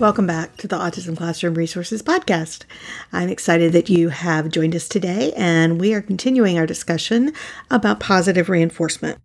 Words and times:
Welcome 0.00 0.26
back 0.26 0.56
to 0.56 0.66
the 0.66 0.78
Autism 0.78 1.14
Classroom 1.14 1.52
Resources 1.52 2.02
Podcast. 2.02 2.64
I'm 3.12 3.28
excited 3.28 3.74
that 3.74 3.90
you 3.90 4.08
have 4.08 4.48
joined 4.48 4.74
us 4.74 4.88
today, 4.88 5.30
and 5.36 5.78
we 5.78 5.92
are 5.92 6.00
continuing 6.00 6.58
our 6.58 6.64
discussion 6.64 7.34
about 7.70 8.00
positive 8.00 8.48
reinforcement. 8.48 9.20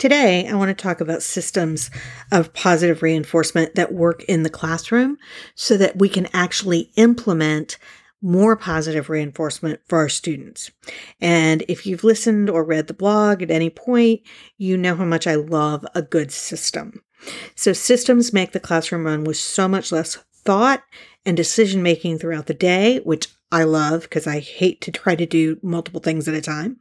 Today, 0.00 0.48
I 0.48 0.54
want 0.54 0.76
to 0.76 0.82
talk 0.82 1.00
about 1.00 1.22
systems 1.22 1.88
of 2.32 2.52
positive 2.52 3.00
reinforcement 3.00 3.76
that 3.76 3.94
work 3.94 4.24
in 4.24 4.42
the 4.42 4.50
classroom 4.50 5.18
so 5.54 5.76
that 5.76 5.96
we 5.96 6.08
can 6.08 6.26
actually 6.32 6.90
implement 6.96 7.78
more 8.20 8.56
positive 8.56 9.08
reinforcement 9.08 9.78
for 9.86 9.98
our 9.98 10.08
students. 10.08 10.72
And 11.20 11.62
if 11.68 11.86
you've 11.86 12.02
listened 12.02 12.50
or 12.50 12.64
read 12.64 12.88
the 12.88 12.94
blog 12.94 13.40
at 13.40 13.52
any 13.52 13.70
point, 13.70 14.22
you 14.58 14.76
know 14.76 14.96
how 14.96 15.04
much 15.04 15.28
I 15.28 15.36
love 15.36 15.86
a 15.94 16.02
good 16.02 16.32
system. 16.32 17.04
So 17.54 17.72
systems 17.72 18.32
make 18.32 18.52
the 18.52 18.60
classroom 18.60 19.04
run 19.04 19.24
with 19.24 19.36
so 19.36 19.68
much 19.68 19.92
less 19.92 20.16
thought 20.44 20.82
and 21.24 21.36
decision 21.36 21.82
making 21.82 22.18
throughout 22.18 22.46
the 22.46 22.54
day, 22.54 22.98
which 23.04 23.28
I 23.52 23.64
love 23.64 24.02
because 24.02 24.26
I 24.26 24.40
hate 24.40 24.80
to 24.80 24.90
try 24.90 25.14
to 25.14 25.26
do 25.26 25.58
multiple 25.62 26.00
things 26.00 26.26
at 26.26 26.34
a 26.34 26.40
time, 26.40 26.78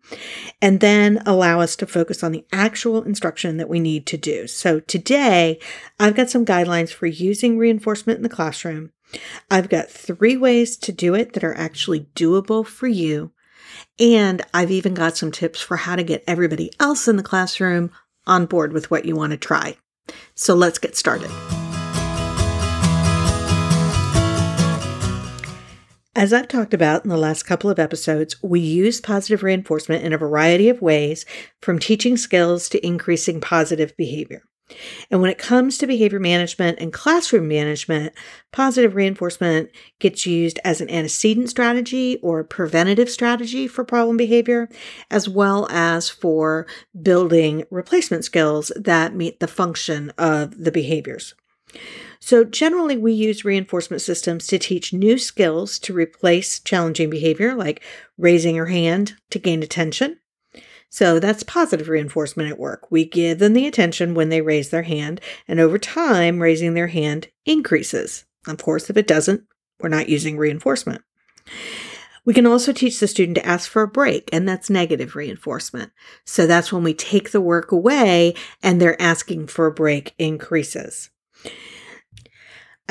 and 0.62 0.80
then 0.80 1.22
allow 1.26 1.60
us 1.60 1.76
to 1.76 1.86
focus 1.86 2.24
on 2.24 2.32
the 2.32 2.46
actual 2.54 3.04
instruction 3.04 3.58
that 3.58 3.68
we 3.68 3.82
need 3.82 4.06
to 4.08 4.18
do. 4.18 4.48
So 4.48 4.80
today, 4.80 5.60
I've 6.00 6.16
got 6.16 6.30
some 6.30 6.46
guidelines 6.46 6.94
for 6.94 7.08
using 7.08 7.58
reinforcement 7.58 8.18
in 8.18 8.24
the 8.24 8.30
classroom. 8.30 8.94
I've 9.52 9.68
got 9.68 9.90
three 9.90 10.38
ways 10.38 10.78
to 10.78 10.94
do 10.94 11.14
it 11.14 11.34
that 11.34 11.44
are 11.44 11.58
actually 11.58 12.08
doable 12.16 12.66
for 12.66 12.88
you. 12.88 13.32
And 14.00 14.42
I've 14.54 14.72
even 14.72 14.94
got 14.94 15.18
some 15.18 15.32
tips 15.32 15.60
for 15.60 15.76
how 15.76 15.98
to 15.98 16.04
get 16.04 16.24
everybody 16.26 16.72
else 16.80 17.08
in 17.08 17.18
the 17.18 17.24
classroom 17.24 17.92
on 18.26 18.46
board 18.46 18.72
with 18.72 18.90
what 18.90 19.04
you 19.04 19.16
want 19.16 19.32
to 19.32 19.38
try. 19.38 19.76
So 20.36 20.54
let's 20.56 20.80
get 20.80 20.96
started. 20.96 21.32
As 26.14 26.34
I've 26.34 26.50
talked 26.50 26.74
about 26.74 27.06
in 27.06 27.10
the 27.10 27.18
last 27.18 27.44
couple 27.44 27.70
of 27.70 27.80
episodes, 27.80 28.36
we 28.44 28.60
use 28.60 29.00
positive 29.00 29.44
reinforcement 29.44 30.04
in 30.04 30.12
a 30.12 30.18
variety 30.18 30.68
of 30.68 30.82
ways, 30.82 31.26
from 31.62 31.80
teaching 31.80 32.18
skills 32.18 32.68
to 32.70 32.86
increasing 32.86 33.40
positive 33.40 33.96
behavior. 33.96 34.44
And 35.10 35.22
when 35.22 35.32
it 35.32 35.38
comes 35.38 35.78
to 35.78 35.88
behavior 35.88 36.20
management 36.20 36.80
and 36.80 36.94
classroom 36.94 37.48
management, 37.48 38.14
positive 38.52 38.96
reinforcement 38.96 39.70
gets 40.00 40.26
used 40.26 40.60
as 40.64 40.82
an 40.82 40.90
antecedent 40.90 41.50
strategy 41.50 42.18
or 42.22 42.44
preventative 42.44 43.10
strategy 43.10 43.68
for 43.68 43.84
problem 43.84 44.18
behavior, 44.18 44.70
as 45.10 45.28
well 45.28 45.68
as 45.70 46.10
for 46.10 46.68
building 47.02 47.64
replacement 47.70 48.26
skills 48.26 48.72
that 48.76 49.16
meet 49.16 49.40
the 49.40 49.48
function 49.48 50.12
of 50.18 50.64
the 50.64 50.72
behaviors. 50.72 51.34
So, 52.20 52.44
generally, 52.44 52.98
we 52.98 53.14
use 53.14 53.44
reinforcement 53.44 54.02
systems 54.02 54.46
to 54.48 54.60
teach 54.60 54.94
new 54.94 55.18
skills 55.18 55.80
to 55.80 55.94
replace 55.94 56.60
challenging 56.60 57.10
behavior, 57.10 57.56
like 57.56 57.82
raising 58.18 58.56
your 58.56 58.68
hand 58.68 59.16
to 59.32 59.40
gain 59.40 59.64
attention, 59.64 60.20
so 60.92 61.20
that's 61.20 61.42
positive 61.44 61.88
reinforcement 61.88 62.50
at 62.52 62.60
work. 62.60 62.92
We 62.92 63.06
give 63.06 63.40
them 63.40 63.54
the 63.54 63.66
attention 63.66 64.14
when 64.14 64.28
they 64.28 64.42
raise 64.42 64.70
their 64.70 64.84
hand, 64.84 65.22
and 65.48 65.58
over 65.58 65.80
time, 65.80 66.42
raising 66.42 66.74
their 66.74 66.88
hand 66.88 67.30
increases. 67.46 68.26
Of 68.46 68.58
course, 68.58 68.90
if 68.90 68.98
it 68.98 69.08
doesn't, 69.08 69.46
we're 69.80 69.88
not 69.88 70.10
using 70.10 70.38
reinforcement. 70.38 71.02
We 72.26 72.34
can 72.34 72.46
also 72.46 72.74
teach 72.74 73.00
the 73.00 73.08
student 73.08 73.36
to 73.36 73.46
ask 73.46 73.70
for 73.70 73.84
a 73.84 73.88
break, 73.88 74.30
and 74.34 74.48
that's 74.48 74.70
negative 74.70 75.16
reinforcement. 75.16 75.94
So 76.26 76.46
that's 76.46 76.74
when 76.74 76.84
we 76.84 76.94
take 76.94 77.32
the 77.32 77.42
work 77.42 77.72
away 77.72 78.36
and 78.62 78.82
their 78.82 79.02
asking 79.02 79.48
for 79.48 79.68
a 79.68 79.74
break 79.74 80.14
increases. 80.20 81.10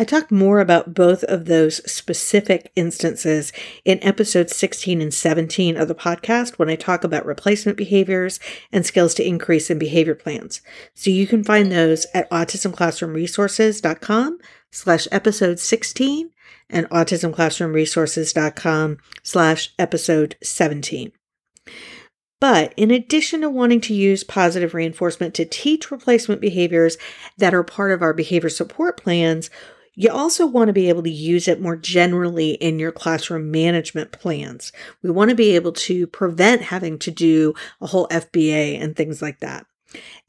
I 0.00 0.04
talk 0.04 0.30
more 0.30 0.60
about 0.60 0.94
both 0.94 1.24
of 1.24 1.44
those 1.44 1.82
specific 1.90 2.72
instances 2.74 3.52
in 3.84 4.02
episodes 4.02 4.56
16 4.56 5.02
and 5.02 5.12
17 5.12 5.76
of 5.76 5.88
the 5.88 5.94
podcast 5.94 6.58
when 6.58 6.70
I 6.70 6.76
talk 6.76 7.04
about 7.04 7.26
replacement 7.26 7.76
behaviors 7.76 8.40
and 8.72 8.86
skills 8.86 9.12
to 9.16 9.28
increase 9.28 9.68
in 9.68 9.78
behavior 9.78 10.14
plans. 10.14 10.62
So 10.94 11.10
you 11.10 11.26
can 11.26 11.44
find 11.44 11.70
those 11.70 12.06
at 12.14 12.30
autismclassroomresources.com 12.30 14.38
slash 14.70 15.06
episode 15.12 15.60
16 15.60 16.30
and 16.70 16.88
autismclassroomresources.com 16.88 18.96
slash 19.22 19.74
episode 19.78 20.36
17. 20.42 21.12
But 22.40 22.72
in 22.78 22.90
addition 22.90 23.42
to 23.42 23.50
wanting 23.50 23.82
to 23.82 23.92
use 23.92 24.24
positive 24.24 24.72
reinforcement 24.72 25.34
to 25.34 25.44
teach 25.44 25.90
replacement 25.90 26.40
behaviors 26.40 26.96
that 27.36 27.52
are 27.52 27.62
part 27.62 27.92
of 27.92 28.00
our 28.00 28.14
behavior 28.14 28.48
support 28.48 28.98
plans, 28.98 29.50
you 29.94 30.10
also 30.10 30.46
want 30.46 30.68
to 30.68 30.72
be 30.72 30.88
able 30.88 31.02
to 31.02 31.10
use 31.10 31.48
it 31.48 31.60
more 31.60 31.76
generally 31.76 32.52
in 32.52 32.78
your 32.78 32.92
classroom 32.92 33.50
management 33.50 34.12
plans. 34.12 34.72
We 35.02 35.10
want 35.10 35.30
to 35.30 35.36
be 35.36 35.54
able 35.54 35.72
to 35.72 36.06
prevent 36.06 36.62
having 36.62 36.98
to 37.00 37.10
do 37.10 37.54
a 37.80 37.86
whole 37.86 38.08
FBA 38.08 38.80
and 38.80 38.94
things 38.94 39.20
like 39.20 39.40
that. 39.40 39.66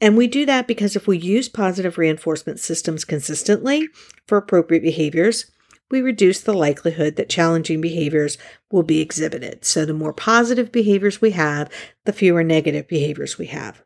And 0.00 0.16
we 0.16 0.26
do 0.26 0.44
that 0.46 0.66
because 0.66 0.96
if 0.96 1.06
we 1.06 1.18
use 1.18 1.48
positive 1.48 1.96
reinforcement 1.96 2.58
systems 2.58 3.04
consistently 3.04 3.88
for 4.26 4.36
appropriate 4.36 4.82
behaviors, 4.82 5.50
we 5.90 6.00
reduce 6.00 6.40
the 6.40 6.54
likelihood 6.54 7.16
that 7.16 7.28
challenging 7.28 7.80
behaviors 7.80 8.38
will 8.70 8.82
be 8.82 9.00
exhibited. 9.00 9.64
So, 9.64 9.84
the 9.84 9.92
more 9.92 10.14
positive 10.14 10.72
behaviors 10.72 11.20
we 11.20 11.32
have, 11.32 11.70
the 12.06 12.14
fewer 12.14 12.42
negative 12.42 12.88
behaviors 12.88 13.38
we 13.38 13.46
have. 13.46 13.84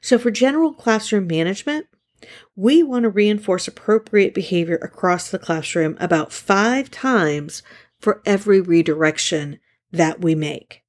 So, 0.00 0.16
for 0.16 0.30
general 0.30 0.72
classroom 0.72 1.26
management, 1.26 1.86
we 2.56 2.82
want 2.82 3.04
to 3.04 3.10
reinforce 3.10 3.68
appropriate 3.68 4.34
behavior 4.34 4.76
across 4.76 5.30
the 5.30 5.38
classroom 5.38 5.96
about 6.00 6.32
five 6.32 6.90
times 6.90 7.62
for 7.98 8.22
every 8.24 8.60
redirection 8.60 9.58
that 9.92 10.20
we 10.20 10.34
make. 10.34 10.82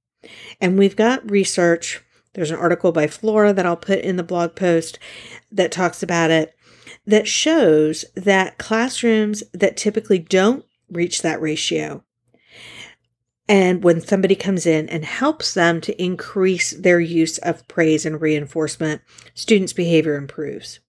And 0.59 0.77
we've 0.77 0.95
got 0.95 1.29
research. 1.29 2.03
There's 2.33 2.51
an 2.51 2.57
article 2.59 2.91
by 2.91 3.07
Flora 3.07 3.53
that 3.53 3.65
I'll 3.65 3.77
put 3.77 3.99
in 3.99 4.15
the 4.15 4.23
blog 4.23 4.55
post 4.55 4.99
that 5.51 5.71
talks 5.71 6.03
about 6.03 6.31
it 6.31 6.53
that 7.05 7.27
shows 7.27 8.05
that 8.15 8.57
classrooms 8.57 9.43
that 9.53 9.77
typically 9.77 10.19
don't 10.19 10.65
reach 10.89 11.21
that 11.21 11.41
ratio 11.41 12.03
and 13.51 13.83
when 13.83 13.99
somebody 13.99 14.33
comes 14.33 14.65
in 14.65 14.87
and 14.87 15.03
helps 15.03 15.53
them 15.53 15.81
to 15.81 16.01
increase 16.01 16.71
their 16.71 17.01
use 17.01 17.37
of 17.39 17.67
praise 17.67 18.05
and 18.05 18.21
reinforcement, 18.21 19.01
students' 19.33 19.73
behavior 19.73 20.15
improves. 20.15 20.79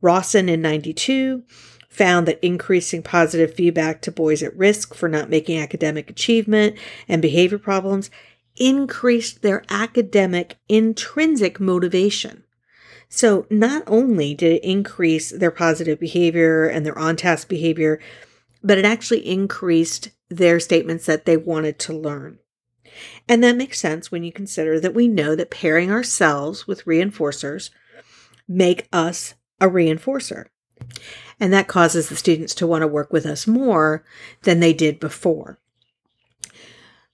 Rawson 0.00 0.48
in 0.48 0.62
92 0.62 1.42
found 1.88 2.26
that 2.26 2.44
increasing 2.44 3.02
positive 3.02 3.54
feedback 3.54 4.00
to 4.02 4.12
boys 4.12 4.42
at 4.42 4.56
risk 4.56 4.94
for 4.94 5.08
not 5.08 5.28
making 5.28 5.58
academic 5.58 6.08
achievement 6.08 6.76
and 7.08 7.20
behavior 7.20 7.58
problems 7.58 8.10
increased 8.56 9.42
their 9.42 9.64
academic 9.68 10.56
intrinsic 10.68 11.58
motivation. 11.58 12.44
So, 13.08 13.46
not 13.50 13.82
only 13.88 14.34
did 14.34 14.52
it 14.52 14.64
increase 14.64 15.30
their 15.30 15.50
positive 15.50 15.98
behavior 15.98 16.66
and 16.66 16.86
their 16.86 16.96
on 16.96 17.16
task 17.16 17.48
behavior, 17.48 17.98
but 18.62 18.78
it 18.78 18.84
actually 18.84 19.26
increased 19.26 20.10
their 20.28 20.60
statements 20.60 21.06
that 21.06 21.24
they 21.24 21.36
wanted 21.36 21.80
to 21.80 21.92
learn. 21.92 22.38
And 23.28 23.42
that 23.42 23.56
makes 23.56 23.80
sense 23.80 24.12
when 24.12 24.22
you 24.22 24.32
consider 24.32 24.78
that 24.78 24.94
we 24.94 25.08
know 25.08 25.34
that 25.34 25.50
pairing 25.50 25.90
ourselves 25.90 26.68
with 26.68 26.84
reinforcers 26.84 27.70
make 28.46 28.88
us 28.92 29.34
a 29.60 29.66
reinforcer. 29.66 30.46
And 31.38 31.52
that 31.52 31.68
causes 31.68 32.08
the 32.08 32.16
students 32.16 32.54
to 32.56 32.66
want 32.66 32.82
to 32.82 32.88
work 32.88 33.12
with 33.12 33.26
us 33.26 33.46
more 33.46 34.04
than 34.42 34.60
they 34.60 34.72
did 34.72 35.00
before. 35.00 35.58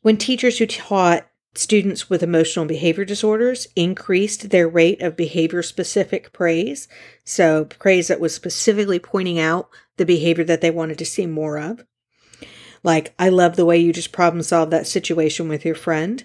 When 0.02 0.16
teachers 0.16 0.58
who 0.58 0.66
taught 0.66 1.26
students 1.54 2.10
with 2.10 2.22
emotional 2.22 2.62
and 2.62 2.68
behavior 2.68 3.04
disorders 3.04 3.66
increased 3.74 4.50
their 4.50 4.68
rate 4.68 5.00
of 5.02 5.16
behavior 5.16 5.62
specific 5.62 6.32
praise, 6.32 6.86
so 7.24 7.64
praise 7.64 8.08
that 8.08 8.20
was 8.20 8.34
specifically 8.34 8.98
pointing 8.98 9.38
out 9.38 9.68
the 9.96 10.06
behavior 10.06 10.44
that 10.44 10.60
they 10.60 10.70
wanted 10.70 10.98
to 10.98 11.04
see 11.04 11.26
more 11.26 11.58
of. 11.58 11.84
Like, 12.82 13.14
I 13.18 13.30
love 13.30 13.56
the 13.56 13.64
way 13.64 13.78
you 13.78 13.92
just 13.92 14.12
problem 14.12 14.42
solved 14.42 14.70
that 14.72 14.86
situation 14.86 15.48
with 15.48 15.64
your 15.64 15.74
friend. 15.74 16.24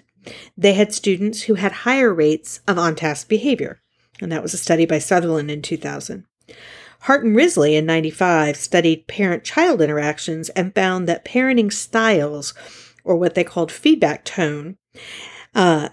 they 0.56 0.74
had 0.74 0.94
students 0.94 1.42
who 1.42 1.54
had 1.54 1.72
higher 1.72 2.14
rates 2.14 2.60
of 2.68 2.78
on 2.78 2.94
task 2.94 3.28
behavior. 3.28 3.81
And 4.22 4.30
that 4.30 4.42
was 4.42 4.54
a 4.54 4.58
study 4.58 4.86
by 4.86 4.98
Sutherland 4.98 5.50
in 5.50 5.62
2000. 5.62 6.24
Hart 7.00 7.24
and 7.24 7.34
Risley 7.34 7.74
in 7.74 7.84
95 7.84 8.56
studied 8.56 9.08
parent 9.08 9.42
child 9.42 9.82
interactions 9.82 10.48
and 10.50 10.74
found 10.74 11.08
that 11.08 11.24
parenting 11.24 11.72
styles, 11.72 12.54
or 13.02 13.16
what 13.16 13.34
they 13.34 13.42
called 13.42 13.72
feedback 13.72 14.24
tone, 14.24 14.76
uh, 15.56 15.88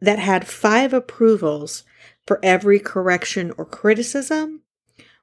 that 0.00 0.18
had 0.18 0.48
five 0.48 0.94
approvals 0.94 1.84
for 2.26 2.40
every 2.42 2.80
correction 2.80 3.52
or 3.58 3.66
criticism 3.66 4.62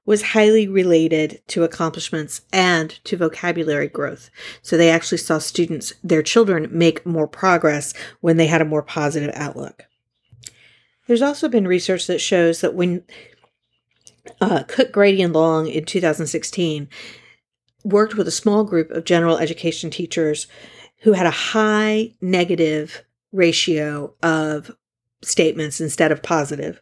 was 0.05 0.21
highly 0.21 0.67
related 0.67 1.41
to 1.47 1.63
accomplishments 1.63 2.41
and 2.53 2.91
to 3.05 3.17
vocabulary 3.17 3.87
growth. 3.87 4.29
So 4.61 4.77
they 4.77 4.89
actually 4.91 5.19
saw 5.19 5.39
students, 5.39 5.93
their 6.03 6.23
children, 6.23 6.67
make 6.71 7.05
more 7.05 7.27
progress 7.27 7.93
when 8.19 8.37
they 8.37 8.47
had 8.47 8.61
a 8.61 8.65
more 8.65 8.83
positive 8.83 9.31
outlook. 9.33 9.85
There's 11.07 11.21
also 11.21 11.49
been 11.49 11.67
research 11.67 12.07
that 12.07 12.19
shows 12.19 12.61
that 12.61 12.73
when 12.73 13.03
uh, 14.39 14.63
Cook, 14.67 14.91
Grady, 14.91 15.21
and 15.21 15.33
Long 15.33 15.67
in 15.67 15.85
2016 15.85 16.87
worked 17.83 18.15
with 18.15 18.27
a 18.27 18.31
small 18.31 18.63
group 18.63 18.91
of 18.91 19.05
general 19.05 19.37
education 19.37 19.89
teachers 19.89 20.47
who 20.99 21.13
had 21.13 21.25
a 21.25 21.31
high 21.31 22.13
negative 22.21 23.03
ratio 23.31 24.13
of 24.21 24.71
statements 25.23 25.81
instead 25.81 26.11
of 26.11 26.21
positive. 26.21 26.81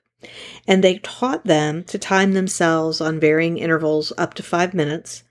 And 0.67 0.83
they 0.83 0.97
taught 0.99 1.45
them 1.45 1.83
to 1.85 1.97
time 1.97 2.33
themselves 2.33 2.99
on 2.99 3.19
varying 3.19 3.57
intervals 3.57 4.11
up 4.17 4.33
to 4.35 4.43
five 4.43 4.73
minutes 4.73 5.23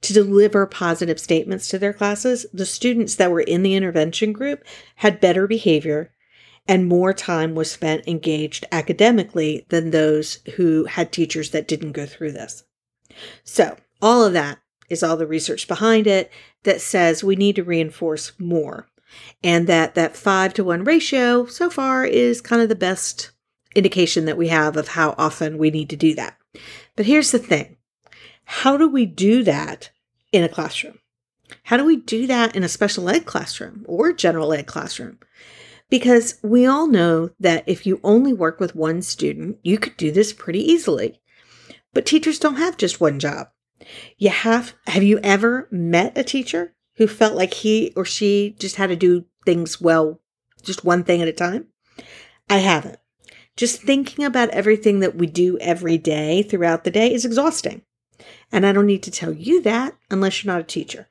to 0.00 0.12
deliver 0.12 0.66
positive 0.66 1.20
statements 1.20 1.68
to 1.68 1.78
their 1.78 1.92
classes. 1.92 2.46
The 2.52 2.66
students 2.66 3.14
that 3.16 3.30
were 3.30 3.40
in 3.40 3.62
the 3.62 3.74
intervention 3.74 4.32
group 4.32 4.64
had 4.96 5.20
better 5.20 5.46
behavior 5.46 6.12
and 6.70 6.86
more 6.86 7.12
time 7.12 7.56
was 7.56 7.68
spent 7.68 8.06
engaged 8.06 8.64
academically 8.70 9.66
than 9.70 9.90
those 9.90 10.38
who 10.54 10.84
had 10.84 11.10
teachers 11.10 11.50
that 11.50 11.66
didn't 11.66 11.90
go 11.90 12.06
through 12.06 12.30
this. 12.30 12.62
So, 13.42 13.76
all 14.00 14.24
of 14.24 14.34
that 14.34 14.60
is 14.88 15.02
all 15.02 15.16
the 15.16 15.26
research 15.26 15.66
behind 15.66 16.06
it 16.06 16.30
that 16.62 16.80
says 16.80 17.24
we 17.24 17.34
need 17.34 17.56
to 17.56 17.64
reinforce 17.64 18.30
more 18.38 18.86
and 19.42 19.66
that 19.66 19.96
that 19.96 20.16
5 20.16 20.54
to 20.54 20.62
1 20.62 20.84
ratio 20.84 21.44
so 21.46 21.70
far 21.70 22.04
is 22.04 22.40
kind 22.40 22.62
of 22.62 22.68
the 22.68 22.76
best 22.76 23.32
indication 23.74 24.24
that 24.26 24.38
we 24.38 24.46
have 24.46 24.76
of 24.76 24.88
how 24.88 25.16
often 25.18 25.58
we 25.58 25.70
need 25.70 25.90
to 25.90 25.96
do 25.96 26.14
that. 26.14 26.36
But 26.94 27.06
here's 27.06 27.32
the 27.32 27.40
thing. 27.40 27.78
How 28.44 28.76
do 28.76 28.88
we 28.88 29.06
do 29.06 29.42
that 29.42 29.90
in 30.30 30.44
a 30.44 30.48
classroom? 30.48 31.00
How 31.64 31.76
do 31.76 31.84
we 31.84 31.96
do 31.96 32.28
that 32.28 32.54
in 32.54 32.62
a 32.62 32.68
special 32.68 33.08
ed 33.08 33.26
classroom 33.26 33.84
or 33.88 34.12
general 34.12 34.52
ed 34.52 34.66
classroom? 34.66 35.18
Because 35.90 36.38
we 36.42 36.64
all 36.64 36.86
know 36.86 37.30
that 37.40 37.64
if 37.66 37.84
you 37.84 38.00
only 38.02 38.32
work 38.32 38.60
with 38.60 38.76
one 38.76 39.02
student, 39.02 39.58
you 39.62 39.76
could 39.76 39.96
do 39.96 40.12
this 40.12 40.32
pretty 40.32 40.60
easily. 40.60 41.20
But 41.92 42.06
teachers 42.06 42.38
don't 42.38 42.56
have 42.56 42.76
just 42.76 43.00
one 43.00 43.18
job. 43.18 43.48
You 44.16 44.30
have 44.30 44.74
have 44.86 45.02
you 45.02 45.18
ever 45.22 45.66
met 45.70 46.16
a 46.16 46.22
teacher 46.22 46.74
who 46.96 47.06
felt 47.06 47.34
like 47.34 47.54
he 47.54 47.92
or 47.96 48.04
she 48.04 48.54
just 48.58 48.76
had 48.76 48.88
to 48.88 48.96
do 48.96 49.24
things 49.44 49.80
well, 49.80 50.20
just 50.62 50.84
one 50.84 51.02
thing 51.02 51.20
at 51.22 51.28
a 51.28 51.32
time? 51.32 51.66
I 52.48 52.58
haven't. 52.58 52.98
Just 53.56 53.82
thinking 53.82 54.24
about 54.24 54.50
everything 54.50 55.00
that 55.00 55.16
we 55.16 55.26
do 55.26 55.58
every 55.58 55.98
day 55.98 56.42
throughout 56.42 56.84
the 56.84 56.90
day 56.90 57.12
is 57.12 57.24
exhausting. 57.24 57.82
And 58.52 58.64
I 58.64 58.72
don't 58.72 58.86
need 58.86 59.02
to 59.04 59.10
tell 59.10 59.32
you 59.32 59.60
that 59.62 59.96
unless 60.10 60.44
you're 60.44 60.52
not 60.52 60.60
a 60.60 60.64
teacher. 60.64 61.08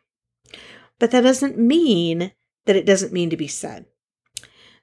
But 1.00 1.12
that 1.12 1.22
doesn't 1.22 1.58
mean 1.58 2.31
that 2.66 2.76
it 2.76 2.86
doesn't 2.86 3.14
mean 3.14 3.30
to 3.30 3.38
be 3.38 3.48
said. 3.48 3.86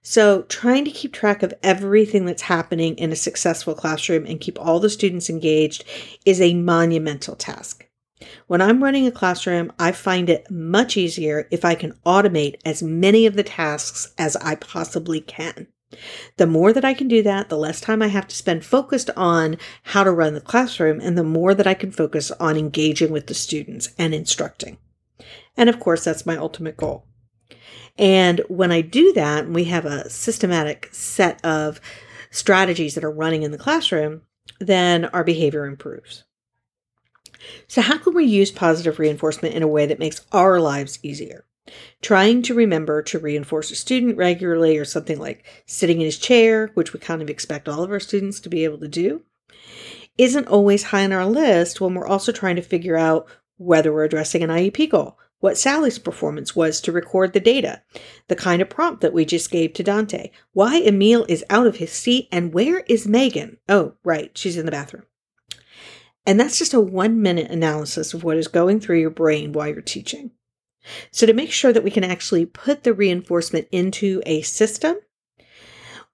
So, 0.08 0.42
trying 0.42 0.84
to 0.84 0.92
keep 0.92 1.12
track 1.12 1.42
of 1.42 1.52
everything 1.64 2.26
that's 2.26 2.42
happening 2.42 2.94
in 2.94 3.10
a 3.10 3.16
successful 3.16 3.74
classroom 3.74 4.24
and 4.24 4.38
keep 4.38 4.56
all 4.56 4.78
the 4.78 4.88
students 4.88 5.28
engaged 5.28 5.82
is 6.24 6.40
a 6.40 6.54
monumental 6.54 7.34
task. 7.34 7.88
When 8.46 8.62
I'm 8.62 8.84
running 8.84 9.08
a 9.08 9.10
classroom, 9.10 9.72
I 9.80 9.90
find 9.90 10.30
it 10.30 10.48
much 10.48 10.96
easier 10.96 11.48
if 11.50 11.64
I 11.64 11.74
can 11.74 11.98
automate 12.06 12.60
as 12.64 12.84
many 12.84 13.26
of 13.26 13.34
the 13.34 13.42
tasks 13.42 14.14
as 14.16 14.36
I 14.36 14.54
possibly 14.54 15.20
can. 15.20 15.66
The 16.36 16.46
more 16.46 16.72
that 16.72 16.84
I 16.84 16.94
can 16.94 17.08
do 17.08 17.20
that, 17.24 17.48
the 17.48 17.58
less 17.58 17.80
time 17.80 18.00
I 18.00 18.06
have 18.06 18.28
to 18.28 18.36
spend 18.36 18.64
focused 18.64 19.10
on 19.16 19.56
how 19.82 20.04
to 20.04 20.12
run 20.12 20.34
the 20.34 20.40
classroom, 20.40 21.00
and 21.00 21.18
the 21.18 21.24
more 21.24 21.52
that 21.52 21.66
I 21.66 21.74
can 21.74 21.90
focus 21.90 22.30
on 22.30 22.56
engaging 22.56 23.10
with 23.10 23.26
the 23.26 23.34
students 23.34 23.88
and 23.98 24.14
instructing. 24.14 24.78
And 25.56 25.68
of 25.68 25.80
course, 25.80 26.04
that's 26.04 26.24
my 26.24 26.36
ultimate 26.36 26.76
goal. 26.76 27.06
And 27.98 28.40
when 28.48 28.72
I 28.72 28.82
do 28.82 29.12
that, 29.14 29.48
we 29.48 29.64
have 29.64 29.86
a 29.86 30.10
systematic 30.10 30.88
set 30.92 31.42
of 31.44 31.80
strategies 32.30 32.94
that 32.94 33.04
are 33.04 33.10
running 33.10 33.42
in 33.42 33.52
the 33.52 33.58
classroom, 33.58 34.22
then 34.60 35.06
our 35.06 35.24
behavior 35.24 35.64
improves. 35.64 36.24
So, 37.68 37.80
how 37.80 37.98
can 37.98 38.14
we 38.14 38.24
use 38.24 38.50
positive 38.50 38.98
reinforcement 38.98 39.54
in 39.54 39.62
a 39.62 39.68
way 39.68 39.86
that 39.86 39.98
makes 39.98 40.24
our 40.32 40.60
lives 40.60 40.98
easier? 41.02 41.44
Trying 42.00 42.42
to 42.42 42.54
remember 42.54 43.02
to 43.02 43.18
reinforce 43.18 43.70
a 43.70 43.76
student 43.76 44.16
regularly, 44.16 44.78
or 44.78 44.84
something 44.84 45.18
like 45.18 45.44
sitting 45.66 46.00
in 46.00 46.06
his 46.06 46.18
chair, 46.18 46.70
which 46.74 46.92
we 46.92 47.00
kind 47.00 47.22
of 47.22 47.30
expect 47.30 47.68
all 47.68 47.82
of 47.82 47.90
our 47.90 48.00
students 48.00 48.40
to 48.40 48.48
be 48.48 48.64
able 48.64 48.78
to 48.78 48.88
do, 48.88 49.22
isn't 50.18 50.48
always 50.48 50.84
high 50.84 51.04
on 51.04 51.12
our 51.12 51.26
list 51.26 51.80
when 51.80 51.94
we're 51.94 52.06
also 52.06 52.32
trying 52.32 52.56
to 52.56 52.62
figure 52.62 52.96
out 52.96 53.26
whether 53.58 53.92
we're 53.92 54.04
addressing 54.04 54.42
an 54.42 54.50
IEP 54.50 54.90
goal 54.90 55.18
what 55.40 55.58
Sally's 55.58 55.98
performance 55.98 56.56
was 56.56 56.80
to 56.80 56.92
record 56.92 57.32
the 57.32 57.40
data, 57.40 57.82
the 58.28 58.36
kind 58.36 58.62
of 58.62 58.70
prompt 58.70 59.02
that 59.02 59.12
we 59.12 59.24
just 59.24 59.50
gave 59.50 59.74
to 59.74 59.82
Dante, 59.82 60.30
why 60.52 60.80
Emil 60.80 61.26
is 61.28 61.44
out 61.50 61.66
of 61.66 61.76
his 61.76 61.92
seat, 61.92 62.28
and 62.32 62.54
where 62.54 62.80
is 62.88 63.06
Megan? 63.06 63.58
Oh, 63.68 63.94
right, 64.02 64.36
she's 64.36 64.56
in 64.56 64.66
the 64.66 64.72
bathroom. 64.72 65.04
And 66.26 66.40
that's 66.40 66.58
just 66.58 66.74
a 66.74 66.80
one 66.80 67.22
minute 67.22 67.50
analysis 67.50 68.12
of 68.12 68.24
what 68.24 68.36
is 68.36 68.48
going 68.48 68.80
through 68.80 68.98
your 68.98 69.10
brain 69.10 69.52
while 69.52 69.68
you're 69.68 69.82
teaching. 69.82 70.32
So, 71.10 71.26
to 71.26 71.32
make 71.32 71.52
sure 71.52 71.72
that 71.72 71.84
we 71.84 71.90
can 71.90 72.04
actually 72.04 72.46
put 72.46 72.84
the 72.84 72.94
reinforcement 72.94 73.68
into 73.72 74.22
a 74.24 74.42
system, 74.42 74.96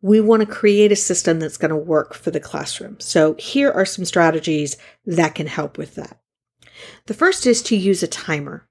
we 0.00 0.20
want 0.20 0.40
to 0.40 0.46
create 0.46 0.90
a 0.92 0.96
system 0.96 1.38
that's 1.38 1.58
going 1.58 1.70
to 1.70 1.76
work 1.76 2.14
for 2.14 2.30
the 2.30 2.40
classroom. 2.40 2.98
So, 2.98 3.34
here 3.34 3.70
are 3.70 3.84
some 3.84 4.04
strategies 4.04 4.76
that 5.06 5.34
can 5.34 5.46
help 5.46 5.78
with 5.78 5.94
that. 5.94 6.20
The 7.06 7.14
first 7.14 7.46
is 7.46 7.62
to 7.64 7.76
use 7.76 8.02
a 8.02 8.08
timer. 8.08 8.66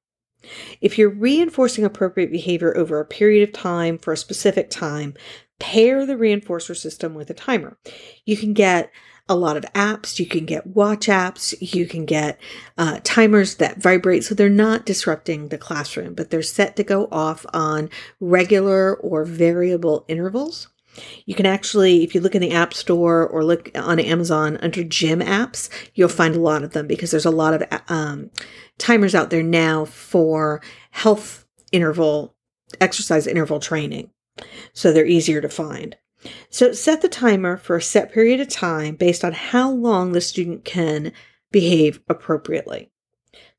If 0.81 0.97
you're 0.97 1.09
reinforcing 1.09 1.85
appropriate 1.85 2.31
behavior 2.31 2.75
over 2.75 2.99
a 2.99 3.05
period 3.05 3.47
of 3.47 3.53
time 3.53 3.97
for 3.97 4.13
a 4.13 4.17
specific 4.17 4.69
time, 4.69 5.13
pair 5.59 6.05
the 6.05 6.15
reinforcer 6.15 6.75
system 6.75 7.13
with 7.13 7.29
a 7.29 7.35
timer. 7.35 7.77
You 8.25 8.35
can 8.35 8.53
get 8.53 8.91
a 9.29 9.35
lot 9.35 9.55
of 9.55 9.63
apps. 9.73 10.19
You 10.19 10.25
can 10.25 10.45
get 10.45 10.67
watch 10.67 11.07
apps. 11.07 11.55
You 11.61 11.85
can 11.85 12.05
get 12.05 12.39
uh, 12.77 12.99
timers 13.03 13.55
that 13.55 13.81
vibrate. 13.81 14.23
So 14.23 14.35
they're 14.35 14.49
not 14.49 14.85
disrupting 14.85 15.47
the 15.47 15.57
classroom, 15.57 16.15
but 16.15 16.29
they're 16.29 16.41
set 16.41 16.75
to 16.75 16.83
go 16.83 17.07
off 17.11 17.45
on 17.53 17.89
regular 18.19 18.95
or 18.95 19.23
variable 19.23 20.03
intervals. 20.07 20.67
You 21.25 21.35
can 21.35 21.45
actually, 21.45 22.03
if 22.03 22.13
you 22.13 22.21
look 22.21 22.35
in 22.35 22.41
the 22.41 22.51
App 22.51 22.73
Store 22.73 23.27
or 23.27 23.43
look 23.43 23.71
on 23.75 23.99
Amazon 23.99 24.57
under 24.57 24.83
gym 24.83 25.19
apps, 25.19 25.69
you'll 25.93 26.09
find 26.09 26.35
a 26.35 26.41
lot 26.41 26.63
of 26.63 26.71
them 26.71 26.87
because 26.87 27.11
there's 27.11 27.25
a 27.25 27.31
lot 27.31 27.53
of 27.53 27.81
um, 27.87 28.29
timers 28.77 29.15
out 29.15 29.29
there 29.29 29.43
now 29.43 29.85
for 29.85 30.61
health 30.91 31.45
interval, 31.71 32.35
exercise 32.79 33.27
interval 33.27 33.59
training. 33.59 34.09
So 34.73 34.91
they're 34.91 35.05
easier 35.05 35.41
to 35.41 35.49
find. 35.49 35.95
So 36.49 36.71
set 36.73 37.01
the 37.01 37.09
timer 37.09 37.57
for 37.57 37.75
a 37.75 37.81
set 37.81 38.11
period 38.11 38.39
of 38.39 38.49
time 38.49 38.95
based 38.95 39.23
on 39.23 39.33
how 39.33 39.71
long 39.71 40.11
the 40.11 40.21
student 40.21 40.65
can 40.65 41.11
behave 41.51 41.99
appropriately. 42.07 42.91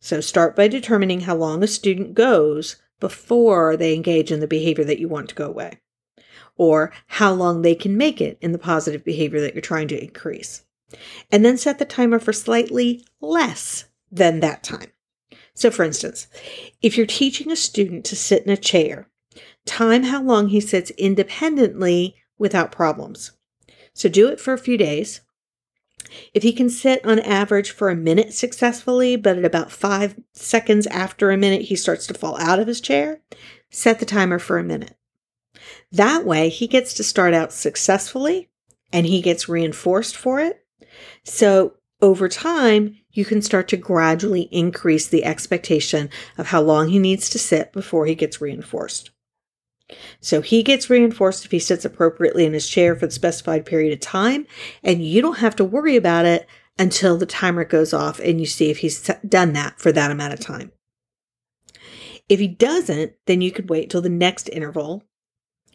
So 0.01 0.21
start 0.21 0.57
by 0.57 0.69
determining 0.69 1.21
how 1.21 1.37
long 1.37 1.63
a 1.63 1.67
student 1.67 2.15
goes 2.15 2.77
before 3.01 3.77
they 3.77 3.95
engage 3.95 4.31
in 4.31 4.41
the 4.41 4.47
behavior 4.47 4.85
that 4.85 4.99
you 4.99 5.09
want 5.09 5.29
to 5.29 5.35
go 5.35 5.47
away 5.47 5.81
or 6.57 6.93
how 7.07 7.33
long 7.33 7.63
they 7.63 7.75
can 7.75 7.97
make 7.97 8.21
it 8.21 8.39
in 8.41 8.53
the 8.53 8.59
positive 8.59 9.05
behavior 9.05 9.41
that 9.41 9.55
you're 9.55 9.63
trying 9.63 9.89
to 9.89 10.03
increase. 10.03 10.65
And 11.31 11.45
then 11.45 11.57
set 11.57 11.79
the 11.79 11.85
timer 11.85 12.19
for 12.19 12.33
slightly 12.33 13.05
less 13.21 13.87
than 14.11 14.41
that 14.41 14.63
time. 14.63 14.93
So, 15.55 15.71
for 15.71 15.85
instance, 15.85 16.27
if 16.81 16.97
you're 16.97 17.07
teaching 17.07 17.51
a 17.51 17.57
student 17.57 18.05
to 18.07 18.17
sit 18.17 18.45
in 18.45 18.51
a 18.51 18.57
chair, 18.57 19.09
time 19.65 20.05
how 20.05 20.23
long 20.23 20.49
he 20.49 20.61
sits 20.61 20.91
independently 20.93 22.17
without 22.39 22.73
problems. 22.73 23.33
So, 23.95 24.09
do 24.09 24.29
it 24.29 24.41
for 24.41 24.53
a 24.53 24.59
few 24.59 24.77
days. 24.77 25.21
If 26.35 26.43
he 26.43 26.53
can 26.53 26.69
sit 26.69 27.05
on 27.07 27.21
average 27.21 27.71
for 27.71 27.89
a 27.89 27.97
minute 27.97 28.33
successfully, 28.35 29.17
but 29.17 29.39
at 29.39 29.45
about 29.45 29.71
five 29.71 30.19
seconds 30.33 30.87
after 30.89 31.31
a 31.31 31.37
minute 31.37 31.63
he 31.63 31.77
starts 31.77 32.07
to 32.09 32.15
fall 32.15 32.39
out 32.39 32.59
of 32.59 32.67
his 32.67 32.81
chair, 32.81 33.21
set 33.71 33.99
the 33.99 34.07
timer 34.07 34.39
for 34.39 34.59
a 34.59 34.65
minute. 34.65 34.97
That 35.93 36.25
way, 36.25 36.49
he 36.49 36.67
gets 36.67 36.95
to 36.95 37.05
start 37.05 37.35
out 37.35 37.53
successfully 37.53 38.49
and 38.93 39.07
he 39.07 39.21
gets 39.21 39.49
reinforced 39.49 40.17
for 40.17 40.41
it. 40.41 40.65
So, 41.25 41.75
over 42.01 42.29
time, 42.29 42.97
you 43.13 43.25
can 43.25 43.43
start 43.43 43.69
to 43.69 43.77
gradually 43.77 44.49
increase 44.51 45.07
the 45.07 45.25
expectation 45.25 46.11
of 46.37 46.49
how 46.49 46.61
long 46.61 46.89
he 46.89 46.99
needs 46.99 47.31
to 47.31 47.39
sit 47.39 47.73
before 47.73 48.07
he 48.07 48.17
gets 48.17 48.41
reinforced. 48.41 49.11
So 50.21 50.41
he 50.41 50.63
gets 50.63 50.91
reinforced 50.91 51.45
if 51.45 51.51
he 51.51 51.59
sits 51.59 51.85
appropriately 51.85 52.45
in 52.45 52.55
his 52.55 52.69
chair 52.69 52.97
for 52.97 53.07
the 53.07 53.13
specified 53.13 53.67
period 53.67 53.93
of 53.93 54.01
time, 54.01 54.47
and 54.83 55.05
you 55.05 55.23
don't 55.23 55.39
have 55.39 55.55
to 55.57 55.65
worry 55.65 55.97
about 55.97 56.25
it 56.25 56.47
until 56.79 57.19
the 57.19 57.27
timer 57.27 57.65
goes 57.65 57.93
off 57.93 58.19
and 58.19 58.41
you 58.41 58.47
see 58.47 58.71
if 58.71 58.79
he's 58.79 59.11
done 59.29 59.53
that 59.53 59.79
for 59.79 59.93
that 59.93 60.11
amount 60.11 60.33
of 60.33 60.41
time. 60.41 60.73
If 62.29 62.41
he 62.41 62.49
doesn't, 62.49 63.13
then 63.27 63.43
you 63.43 63.53
could 63.53 63.69
wait 63.69 63.91
till 63.91 64.01
the 64.01 64.09
next 64.09 64.49
interval 64.49 65.05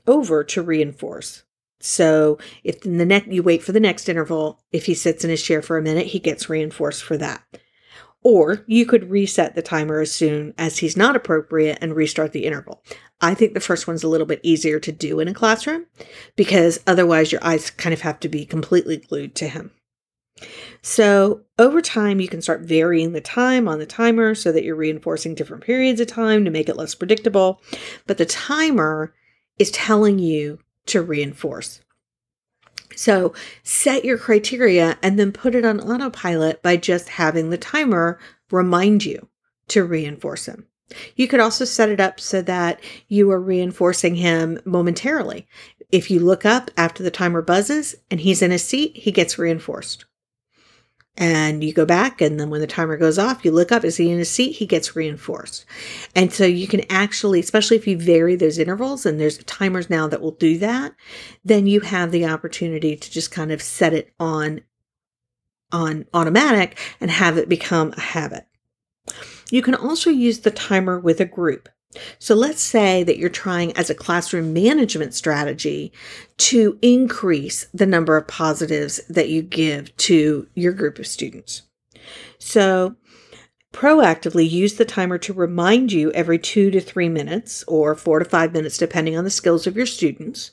over 0.08 0.44
to 0.46 0.62
reinforce. 0.62 1.44
So 1.80 2.38
if 2.64 2.86
in 2.86 2.98
the 2.98 3.06
next 3.06 3.28
you 3.28 3.44
wait 3.44 3.62
for 3.62 3.72
the 3.72 3.80
next 3.80 4.10
interval, 4.10 4.60
if 4.72 4.86
he 4.86 4.94
sits 4.94 5.24
in 5.24 5.30
his 5.30 5.44
chair 5.44 5.62
for 5.62 5.78
a 5.78 5.82
minute, 5.82 6.08
he 6.08 6.20
gets 6.20 6.50
reinforced 6.50 7.04
for 7.04 7.18
that. 7.18 7.44
Or 8.24 8.66
you 8.68 8.86
could 8.86 9.12
reset 9.12 9.56
the 9.56 9.62
timer 9.62 10.02
as 10.02 10.12
soon 10.12 10.54
as 10.58 10.80
he's 10.80 10.98
not 10.98 11.16
appropriate 11.16 11.78
and 11.82 11.96
restart 11.96 12.34
the 12.34 12.46
interval. 12.46 12.84
I 13.22 13.34
think 13.34 13.54
the 13.54 13.60
first 13.60 13.88
one's 13.88 14.04
a 14.04 14.10
little 14.10 14.28
bit 14.28 14.42
easier 14.44 14.80
to 14.80 14.92
do 14.92 15.20
in 15.20 15.28
a 15.28 15.34
classroom 15.34 15.86
because 16.36 16.80
otherwise 16.88 17.32
your 17.32 17.44
eyes 17.44 17.70
kind 17.70 17.94
of 17.94 18.02
have 18.02 18.20
to 18.22 18.30
be 18.30 18.46
completely 18.46 18.98
glued 18.98 19.36
to 19.36 19.48
him. 19.48 19.72
So, 20.84 21.42
over 21.58 21.82
time, 21.82 22.20
you 22.20 22.28
can 22.28 22.44
start 22.44 22.62
varying 22.62 23.14
the 23.14 23.22
time 23.22 23.68
on 23.68 23.80
the 23.80 23.88
timer 23.88 24.36
so 24.36 24.52
that 24.52 24.64
you're 24.64 24.76
reinforcing 24.76 25.34
different 25.34 25.64
periods 25.64 26.00
of 26.00 26.08
time 26.08 26.46
to 26.46 26.52
make 26.52 26.70
it 26.70 26.78
less 26.78 26.94
predictable. 26.94 27.62
But 28.06 28.20
the 28.20 28.26
timer 28.26 29.14
is 29.60 29.72
telling 29.72 30.20
you 30.20 30.60
to 30.88 31.02
reinforce. 31.02 31.82
So, 32.96 33.34
set 33.62 34.06
your 34.06 34.18
criteria 34.18 34.98
and 35.04 35.20
then 35.20 35.32
put 35.32 35.54
it 35.54 35.66
on 35.66 35.80
autopilot 35.80 36.64
by 36.64 36.78
just 36.78 37.10
having 37.10 37.50
the 37.50 37.58
timer 37.58 38.18
remind 38.50 39.06
you 39.06 39.28
to 39.68 39.84
reinforce 39.84 40.48
him. 40.48 40.66
You 41.16 41.28
could 41.28 41.40
also 41.40 41.64
set 41.64 41.90
it 41.90 42.00
up 42.00 42.20
so 42.20 42.42
that 42.42 42.82
you 43.08 43.30
are 43.30 43.42
reinforcing 43.42 44.16
him 44.16 44.60
momentarily. 44.66 45.48
If 45.92 46.10
you 46.10 46.20
look 46.20 46.46
up 46.46 46.72
after 46.76 47.04
the 47.04 47.12
timer 47.12 47.42
buzzes 47.42 47.96
and 48.10 48.20
he's 48.20 48.42
in 48.42 48.52
a 48.52 48.58
seat, 48.58 48.98
he 48.98 49.12
gets 49.12 49.38
reinforced 49.38 50.06
and 51.18 51.64
you 51.64 51.74
go 51.74 51.86
back 51.86 52.22
and 52.22 52.40
then 52.40 52.50
when 52.50 52.62
the 52.62 52.68
timer 52.68 52.96
goes 52.96 53.18
off 53.18 53.44
you 53.44 53.52
look 53.52 53.72
up 53.72 53.84
is 53.84 53.98
he 53.98 54.12
in 54.12 54.20
a 54.20 54.26
seat 54.26 54.54
he 54.54 54.66
gets 54.66 54.96
reinforced. 54.96 55.66
And 56.16 56.32
so 56.32 56.46
you 56.46 56.68
can 56.68 56.82
actually 56.90 57.40
especially 57.40 57.78
if 57.78 57.88
you 57.88 57.98
vary 57.98 58.36
those 58.36 58.60
intervals 58.60 59.06
and 59.06 59.20
there's 59.20 59.40
timers 59.40 59.90
now 59.90 60.08
that 60.08 60.22
will 60.22 60.32
do 60.32 60.58
that 60.60 60.94
then 61.44 61.68
you 61.68 61.82
have 61.82 62.12
the 62.12 62.26
opportunity 62.26 62.96
to 62.96 63.12
just 63.12 63.32
kind 63.32 63.52
of 63.52 63.62
set 63.62 63.94
it 63.94 64.14
on 64.20 64.62
on 65.72 66.06
automatic 66.14 66.78
and 67.02 67.12
have 67.12 67.38
it 67.38 67.50
become 67.50 67.94
a 67.98 68.02
habit. 68.02 68.48
You 69.52 69.62
can 69.62 69.76
also 69.76 70.10
use 70.10 70.40
the 70.40 70.52
timer 70.52 71.00
with 71.00 71.20
a 71.20 71.26
group 71.26 71.70
so 72.20 72.36
let's 72.36 72.62
say 72.62 73.04
that 73.04 73.18
you're 73.18 73.30
trying 73.30 73.76
as 73.78 73.90
a 73.90 73.96
classroom 73.96 74.54
management 74.54 75.14
strategy 75.14 75.92
to 76.38 76.78
increase 76.82 77.68
the 77.74 77.86
number 77.86 78.18
of 78.18 78.28
positives 78.28 79.02
that 79.10 79.30
you 79.30 79.42
give 79.42 79.96
to 79.98 80.48
your 80.54 80.74
group 80.74 81.00
of 81.00 81.08
students. 81.08 81.64
So 82.40 82.96
proactively 83.74 84.50
use 84.50 84.76
the 84.76 84.86
timer 84.86 85.18
to 85.20 85.34
remind 85.34 85.92
you 85.92 86.12
every 86.12 86.40
two 86.40 86.72
to 86.72 86.82
three 86.82 87.10
minutes 87.10 87.64
or 87.68 87.96
four 87.96 88.20
to 88.20 88.26
five 88.26 88.54
minutes, 88.54 88.78
depending 88.78 89.18
on 89.18 89.24
the 89.24 89.30
skills 89.30 89.68
of 89.68 89.78
your 89.78 89.86
students. 89.86 90.52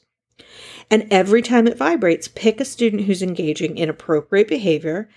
And 0.91 1.07
every 1.11 1.41
time 1.43 1.67
it 1.67 1.79
vibrates, 1.79 2.29
pick 2.29 2.61
a 2.61 2.65
student 2.65 3.05
who's 3.05 3.23
engaging 3.23 3.79
in 3.79 3.89
appropriate 3.89 4.49
behavior 4.49 5.09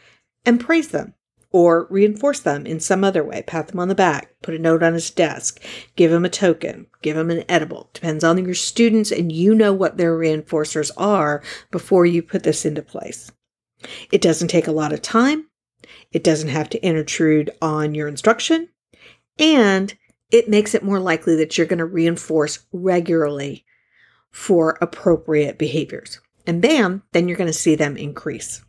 and 0.45 0.59
praise 0.59 0.89
them 0.89 1.13
or 1.57 1.87
reinforce 1.89 2.39
them 2.39 2.67
in 2.67 2.79
some 2.79 3.03
other 3.03 3.23
way. 3.23 3.41
Pat 3.41 3.69
them 3.69 3.79
on 3.79 3.87
the 3.87 3.95
back, 3.95 4.29
put 4.43 4.53
a 4.53 4.59
note 4.59 4.83
on 4.83 4.93
his 4.93 5.09
desk, 5.09 5.59
give 5.95 6.11
him 6.11 6.23
a 6.23 6.29
token, 6.29 6.85
give 7.01 7.17
him 7.17 7.31
an 7.31 7.43
edible. 7.49 7.89
Depends 7.93 8.23
on 8.23 8.37
your 8.45 8.53
students, 8.53 9.11
and 9.11 9.31
you 9.31 9.55
know 9.55 9.73
what 9.73 9.97
their 9.97 10.15
reinforcers 10.15 10.91
are 10.97 11.41
before 11.71 12.05
you 12.05 12.21
put 12.21 12.43
this 12.43 12.63
into 12.63 12.83
place. 12.83 13.31
It 14.11 14.21
doesn't 14.21 14.49
take 14.49 14.67
a 14.67 14.71
lot 14.71 14.93
of 14.93 15.01
time, 15.01 15.47
it 16.11 16.23
doesn't 16.23 16.49
have 16.49 16.69
to 16.69 16.87
intrude 16.87 17.49
on 17.59 17.95
your 17.95 18.07
instruction, 18.07 18.69
and 19.39 19.97
it 20.29 20.47
makes 20.47 20.75
it 20.75 20.83
more 20.83 20.99
likely 20.99 21.35
that 21.37 21.57
you're 21.57 21.65
going 21.65 21.79
to 21.79 21.85
reinforce 21.85 22.67
regularly 22.71 23.65
for 24.29 24.77
appropriate 24.79 25.57
behaviors. 25.57 26.21
And 26.45 26.61
bam, 26.61 27.01
then 27.13 27.27
you're 27.27 27.35
going 27.35 27.47
to 27.47 27.53
see 27.53 27.73
them 27.73 27.97
increase. 27.97 28.63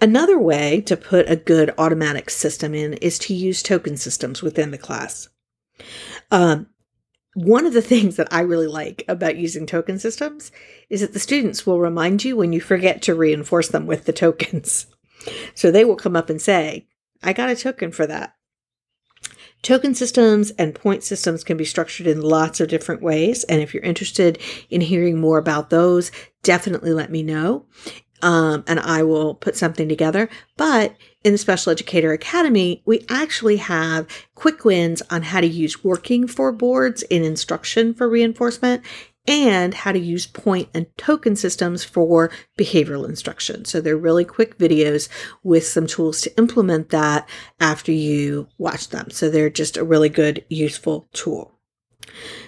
Another 0.00 0.38
way 0.38 0.80
to 0.82 0.96
put 0.96 1.30
a 1.30 1.36
good 1.36 1.72
automatic 1.76 2.30
system 2.30 2.74
in 2.74 2.94
is 2.94 3.18
to 3.20 3.34
use 3.34 3.62
token 3.62 3.96
systems 3.96 4.42
within 4.42 4.70
the 4.70 4.78
class. 4.78 5.28
Um, 6.30 6.68
one 7.34 7.66
of 7.66 7.72
the 7.72 7.82
things 7.90 8.16
that 8.16 8.32
I 8.32 8.40
really 8.40 8.66
like 8.66 9.04
about 9.08 9.36
using 9.36 9.66
token 9.66 9.98
systems 9.98 10.50
is 10.88 11.00
that 11.00 11.12
the 11.12 11.18
students 11.18 11.66
will 11.66 11.80
remind 11.80 12.24
you 12.24 12.36
when 12.36 12.52
you 12.52 12.60
forget 12.60 13.02
to 13.02 13.14
reinforce 13.14 13.68
them 13.68 13.86
with 13.86 14.04
the 14.04 14.12
tokens. 14.12 14.86
So 15.54 15.70
they 15.70 15.84
will 15.84 15.96
come 15.96 16.16
up 16.16 16.30
and 16.30 16.40
say, 16.40 16.88
I 17.22 17.34
got 17.34 17.50
a 17.50 17.54
token 17.54 17.92
for 17.92 18.06
that. 18.06 18.32
Token 19.60 19.94
systems 19.94 20.50
and 20.52 20.74
point 20.74 21.04
systems 21.04 21.44
can 21.44 21.58
be 21.58 21.66
structured 21.66 22.06
in 22.06 22.22
lots 22.22 22.58
of 22.58 22.68
different 22.68 23.02
ways. 23.02 23.44
And 23.44 23.60
if 23.60 23.74
you're 23.74 23.82
interested 23.82 24.38
in 24.70 24.80
hearing 24.80 25.20
more 25.20 25.36
about 25.36 25.68
those, 25.68 26.10
definitely 26.42 26.94
let 26.94 27.10
me 27.10 27.22
know 27.22 27.66
um, 28.22 28.64
and 28.66 28.80
I 28.80 29.02
will 29.02 29.34
put 29.34 29.56
something 29.56 29.88
together. 29.88 30.28
But 30.56 30.96
in 31.24 31.32
the 31.32 31.38
Special 31.38 31.72
Educator 31.72 32.12
Academy, 32.12 32.82
we 32.86 33.04
actually 33.08 33.56
have 33.56 34.06
quick 34.34 34.64
wins 34.64 35.02
on 35.10 35.22
how 35.22 35.40
to 35.40 35.46
use 35.46 35.84
working 35.84 36.26
for 36.26 36.52
boards 36.52 37.02
in 37.02 37.24
instruction 37.24 37.94
for 37.94 38.08
reinforcement 38.08 38.82
and 39.26 39.74
how 39.74 39.92
to 39.92 39.98
use 39.98 40.26
point 40.26 40.68
and 40.74 40.86
token 40.96 41.36
systems 41.36 41.84
for 41.84 42.30
behavioral 42.58 43.08
instruction. 43.08 43.64
So 43.64 43.80
they're 43.80 43.96
really 43.96 44.24
quick 44.24 44.58
videos 44.58 45.08
with 45.42 45.66
some 45.66 45.86
tools 45.86 46.22
to 46.22 46.36
implement 46.38 46.88
that 46.88 47.28
after 47.60 47.92
you 47.92 48.48
watch 48.58 48.88
them. 48.88 49.10
So 49.10 49.28
they're 49.28 49.50
just 49.50 49.76
a 49.76 49.84
really 49.84 50.08
good, 50.08 50.44
useful 50.48 51.08
tool. 51.12 51.52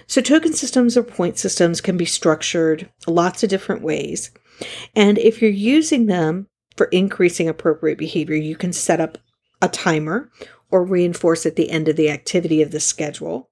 So 0.07 0.21
token 0.21 0.53
systems 0.53 0.97
or 0.97 1.03
point 1.03 1.37
systems 1.37 1.79
can 1.79 1.95
be 1.95 2.05
structured 2.05 2.89
lots 3.07 3.43
of 3.43 3.49
different 3.49 3.81
ways. 3.81 4.31
And 4.95 5.17
if 5.17 5.41
you're 5.41 5.51
using 5.51 6.05
them 6.05 6.47
for 6.75 6.87
increasing 6.87 7.47
appropriate 7.47 7.97
behavior, 7.97 8.35
you 8.35 8.55
can 8.55 8.73
set 8.73 8.99
up 8.99 9.17
a 9.61 9.67
timer 9.67 10.31
or 10.71 10.83
reinforce 10.83 11.45
at 11.45 11.55
the 11.55 11.69
end 11.69 11.87
of 11.87 11.95
the 11.95 12.09
activity 12.09 12.61
of 12.61 12.71
the 12.71 12.79
schedule. 12.79 13.49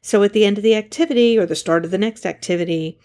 So 0.00 0.22
at 0.22 0.32
the 0.32 0.44
end 0.44 0.58
of 0.58 0.64
the 0.64 0.74
activity 0.74 1.38
or 1.38 1.46
the 1.46 1.54
start 1.54 1.84
of 1.84 1.90
the 1.90 1.98
next 1.98 2.26
activity, 2.26 2.98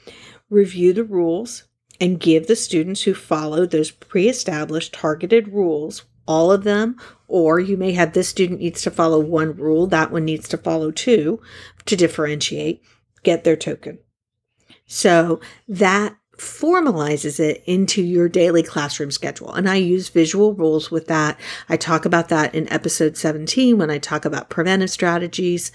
review 0.50 0.94
the 0.94 1.04
rules 1.04 1.64
and 2.00 2.20
give 2.20 2.48
the 2.48 2.56
students 2.56 3.04
who 3.04 3.14
followed 3.14 3.72
those 3.72 3.92
pre 3.92 4.30
established 4.30 4.94
targeted 4.94 5.50
rules, 5.50 6.06
all 6.28 6.52
of 6.52 6.64
them, 6.64 6.98
or 7.28 7.60
you 7.60 7.78
may 7.78 7.94
have 7.94 8.14
this 8.14 8.30
student 8.30 8.60
needs 8.60 8.82
to 8.84 8.92
follow 8.92 9.20
one 9.20 9.56
rule, 9.56 9.88
that 9.88 10.12
one 10.12 10.26
needs 10.26 10.48
to 10.50 10.58
follow 10.58 10.92
two 10.92 11.42
to 11.86 11.96
differentiate, 11.96 12.82
get 13.24 13.44
their 13.44 13.56
token. 13.56 14.00
So 14.86 15.40
that 15.68 16.16
formalizes 16.38 17.40
it 17.40 17.64
into 17.66 18.02
your 18.02 18.30
daily 18.30 18.64
classroom 18.64 19.12
schedule. 19.12 19.54
And 19.54 19.70
I 19.70 19.76
use 19.76 20.10
visual 20.10 20.54
rules 20.54 20.92
with 20.92 21.08
that. 21.08 21.40
I 21.68 21.78
talk 21.78 22.06
about 22.06 22.30
that 22.30 22.54
in 22.54 22.72
episode 22.72 23.18
17 23.18 23.78
when 23.78 23.90
I 23.90 23.98
talk 23.98 24.26
about 24.26 24.50
preventive 24.50 24.90
strategies. 24.90 25.72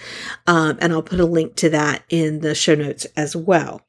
Um, 0.46 0.78
and 0.80 0.92
I'll 0.92 1.02
put 1.02 1.20
a 1.20 1.26
link 1.26 1.56
to 1.56 1.70
that 1.70 2.04
in 2.08 2.40
the 2.40 2.54
show 2.54 2.74
notes 2.74 3.06
as 3.16 3.34
well. 3.34 3.82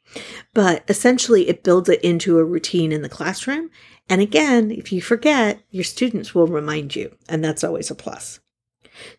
But 0.54 0.84
essentially, 0.88 1.48
it 1.48 1.64
builds 1.64 1.90
it 1.90 2.04
into 2.04 2.38
a 2.38 2.44
routine 2.44 2.92
in 2.92 3.02
the 3.02 3.10
classroom. 3.10 3.70
And 4.10 4.22
again, 4.22 4.72
if 4.72 4.92
you 4.92 5.02
forget, 5.02 5.62
your 5.72 5.84
students 5.84 6.36
will 6.36 6.48
remind 6.48 6.96
you, 6.96 7.16
and 7.30 7.44
that's 7.44 7.64
always 7.64 7.90
a 7.90 7.96
plus. 7.96 8.40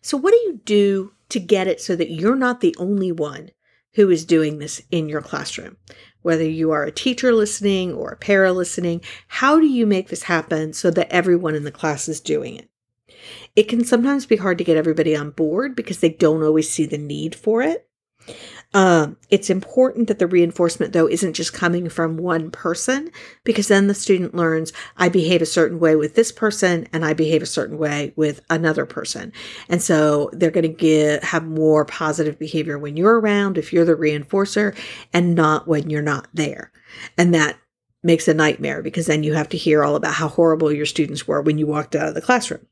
So, 0.01 0.17
what 0.17 0.31
do 0.31 0.37
you 0.37 0.61
do 0.63 1.13
to 1.29 1.39
get 1.39 1.67
it 1.67 1.81
so 1.81 1.95
that 1.95 2.11
you're 2.11 2.35
not 2.35 2.61
the 2.61 2.75
only 2.77 3.11
one 3.11 3.51
who 3.95 4.09
is 4.09 4.25
doing 4.25 4.59
this 4.59 4.81
in 4.91 5.09
your 5.09 5.21
classroom? 5.21 5.77
Whether 6.25 6.43
you 6.43 6.71
are 6.71 6.83
a 6.83 6.91
teacher 6.91 7.31
listening 7.31 7.93
or 7.93 8.09
a 8.09 8.17
para 8.17 8.51
listening, 8.51 8.99
how 9.27 9.59
do 9.59 9.67
you 9.67 9.85
make 9.85 10.07
this 10.07 10.23
happen 10.23 10.73
so 10.73 10.89
that 10.89 11.11
everyone 11.11 11.53
in 11.53 11.65
the 11.65 11.71
class 11.71 12.07
is 12.07 12.19
doing 12.19 12.55
it? 12.55 12.67
It 13.55 13.67
can 13.67 13.85
sometimes 13.85 14.25
be 14.25 14.37
hard 14.37 14.57
to 14.57 14.63
get 14.63 14.75
everybody 14.75 15.15
on 15.15 15.29
board 15.29 15.75
because 15.75 15.99
they 15.99 16.09
don't 16.09 16.41
always 16.41 16.67
see 16.67 16.87
the 16.87 16.97
need 16.97 17.35
for 17.35 17.61
it. 17.61 17.87
Um, 18.75 19.15
it's 19.29 19.49
important 19.49 20.09
that 20.09 20.19
the 20.19 20.27
reinforcement, 20.27 20.91
though, 20.91 21.07
isn't 21.07 21.31
just 21.31 21.53
coming 21.53 21.87
from 21.87 22.17
one 22.17 22.51
person 22.51 23.09
because 23.45 23.69
then 23.69 23.87
the 23.87 23.93
student 23.93 24.35
learns 24.35 24.73
I 24.97 25.07
behave 25.07 25.41
a 25.41 25.45
certain 25.45 25.79
way 25.79 25.95
with 25.95 26.15
this 26.15 26.33
person 26.33 26.85
and 26.91 27.05
I 27.05 27.13
behave 27.13 27.41
a 27.41 27.45
certain 27.45 27.77
way 27.77 28.11
with 28.17 28.41
another 28.49 28.85
person. 28.85 29.31
And 29.69 29.81
so 29.81 30.29
they're 30.33 30.51
going 30.51 30.75
to 30.75 31.19
have 31.23 31.45
more 31.45 31.85
positive 31.85 32.37
behavior 32.37 32.77
when 32.77 32.97
you're 32.97 33.17
around, 33.17 33.57
if 33.57 33.71
you're 33.71 33.85
the 33.85 33.95
reinforcer, 33.95 34.77
and 35.13 35.35
not 35.35 35.69
when 35.69 35.89
you're 35.89 36.01
not 36.01 36.27
there. 36.33 36.73
And 37.17 37.33
that 37.33 37.57
makes 38.03 38.27
a 38.27 38.33
nightmare 38.33 38.83
because 38.83 39.05
then 39.05 39.23
you 39.23 39.35
have 39.35 39.47
to 39.49 39.57
hear 39.57 39.85
all 39.85 39.95
about 39.95 40.15
how 40.15 40.27
horrible 40.27 40.69
your 40.69 40.85
students 40.85 41.25
were 41.25 41.41
when 41.41 41.57
you 41.57 41.65
walked 41.65 41.95
out 41.95 42.09
of 42.09 42.13
the 42.13 42.21
classroom. 42.21 42.67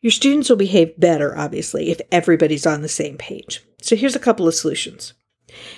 Your 0.00 0.10
students 0.12 0.48
will 0.48 0.56
behave 0.56 0.98
better, 0.98 1.36
obviously, 1.36 1.90
if 1.90 2.00
everybody's 2.12 2.66
on 2.66 2.82
the 2.82 2.88
same 2.88 3.16
page. 3.16 3.64
So 3.82 3.96
here's 3.96 4.14
a 4.14 4.20
couple 4.20 4.46
of 4.46 4.54
solutions. 4.54 5.14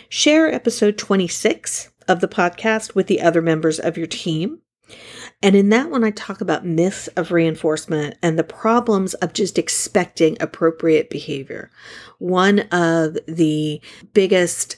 Share 0.08 0.52
episode 0.52 0.98
26 0.98 1.90
of 2.06 2.20
the 2.20 2.28
podcast 2.28 2.94
with 2.94 3.06
the 3.06 3.20
other 3.20 3.40
members 3.40 3.78
of 3.78 3.96
your 3.96 4.06
team. 4.06 4.60
And 5.42 5.56
in 5.56 5.70
that 5.70 5.90
one, 5.90 6.04
I 6.04 6.10
talk 6.10 6.42
about 6.42 6.66
myths 6.66 7.06
of 7.08 7.32
reinforcement 7.32 8.16
and 8.22 8.38
the 8.38 8.44
problems 8.44 9.14
of 9.14 9.32
just 9.32 9.56
expecting 9.56 10.36
appropriate 10.40 11.08
behavior. 11.08 11.70
One 12.18 12.60
of 12.72 13.16
the 13.26 13.80
biggest 14.12 14.76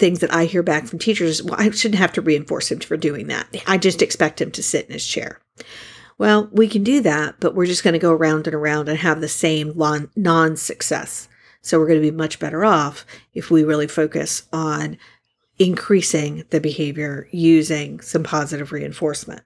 things 0.00 0.18
that 0.20 0.32
I 0.34 0.46
hear 0.46 0.64
back 0.64 0.86
from 0.86 0.98
teachers 0.98 1.38
is, 1.38 1.42
well, 1.44 1.60
I 1.60 1.70
shouldn't 1.70 2.00
have 2.00 2.14
to 2.14 2.22
reinforce 2.22 2.72
him 2.72 2.80
for 2.80 2.96
doing 2.96 3.28
that. 3.28 3.46
I 3.68 3.78
just 3.78 4.02
expect 4.02 4.40
him 4.40 4.50
to 4.52 4.62
sit 4.62 4.86
in 4.86 4.94
his 4.94 5.06
chair. 5.06 5.40
Well, 6.20 6.50
we 6.52 6.68
can 6.68 6.84
do 6.84 7.00
that, 7.00 7.36
but 7.40 7.54
we're 7.54 7.64
just 7.64 7.82
going 7.82 7.94
to 7.94 7.98
go 7.98 8.12
around 8.12 8.46
and 8.46 8.54
around 8.54 8.90
and 8.90 8.98
have 8.98 9.22
the 9.22 9.26
same 9.26 9.72
non 10.14 10.56
success. 10.58 11.30
So 11.62 11.78
we're 11.78 11.86
going 11.86 12.02
to 12.02 12.10
be 12.10 12.14
much 12.14 12.38
better 12.38 12.62
off 12.62 13.06
if 13.32 13.50
we 13.50 13.64
really 13.64 13.88
focus 13.88 14.42
on 14.52 14.98
increasing 15.58 16.44
the 16.50 16.60
behavior 16.60 17.26
using 17.30 18.00
some 18.00 18.22
positive 18.22 18.70
reinforcement. 18.70 19.40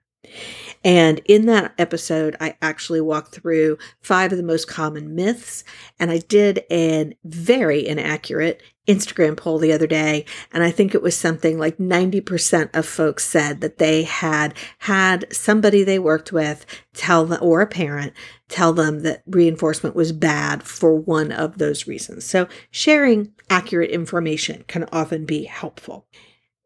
And 0.85 1.21
in 1.25 1.47
that 1.47 1.73
episode, 1.79 2.37
I 2.41 2.57
actually 2.61 3.01
walked 3.01 3.35
through 3.35 3.79
five 4.03 4.33
of 4.33 4.39
the 4.39 4.45
most 4.45 4.69
common 4.69 5.15
myths. 5.15 5.65
And 5.99 6.11
I 6.11 6.19
did 6.19 6.63
a 6.71 7.17
very 7.25 7.87
inaccurate 7.87 8.63
Instagram 8.87 9.35
poll 9.35 9.59
the 9.59 9.73
other 9.73 9.87
day. 9.87 10.27
And 10.53 10.63
I 10.63 10.71
think 10.71 10.95
it 10.95 11.01
was 11.01 11.17
something 11.17 11.59
like 11.59 11.79
90% 11.79 12.77
of 12.77 12.85
folks 12.85 13.25
said 13.25 13.63
that 13.63 13.79
they 13.79 14.03
had 14.03 14.53
had 14.81 15.27
somebody 15.35 15.83
they 15.83 15.99
worked 15.99 16.33
with 16.33 16.67
tell 16.93 17.25
them, 17.25 17.39
or 17.41 17.63
a 17.63 17.67
parent 17.67 18.13
tell 18.51 18.75
them 18.75 19.01
that 19.01 19.23
reinforcement 19.27 19.97
was 19.97 20.13
bad 20.13 20.63
for 20.63 20.95
one 20.95 21.33
of 21.33 21.57
those 21.57 21.87
reasons. 21.87 22.27
So 22.27 22.47
sharing 22.71 23.33
accurate 23.49 23.91
information 23.91 24.65
can 24.69 24.87
often 24.93 25.25
be 25.25 25.45
helpful. 25.45 26.07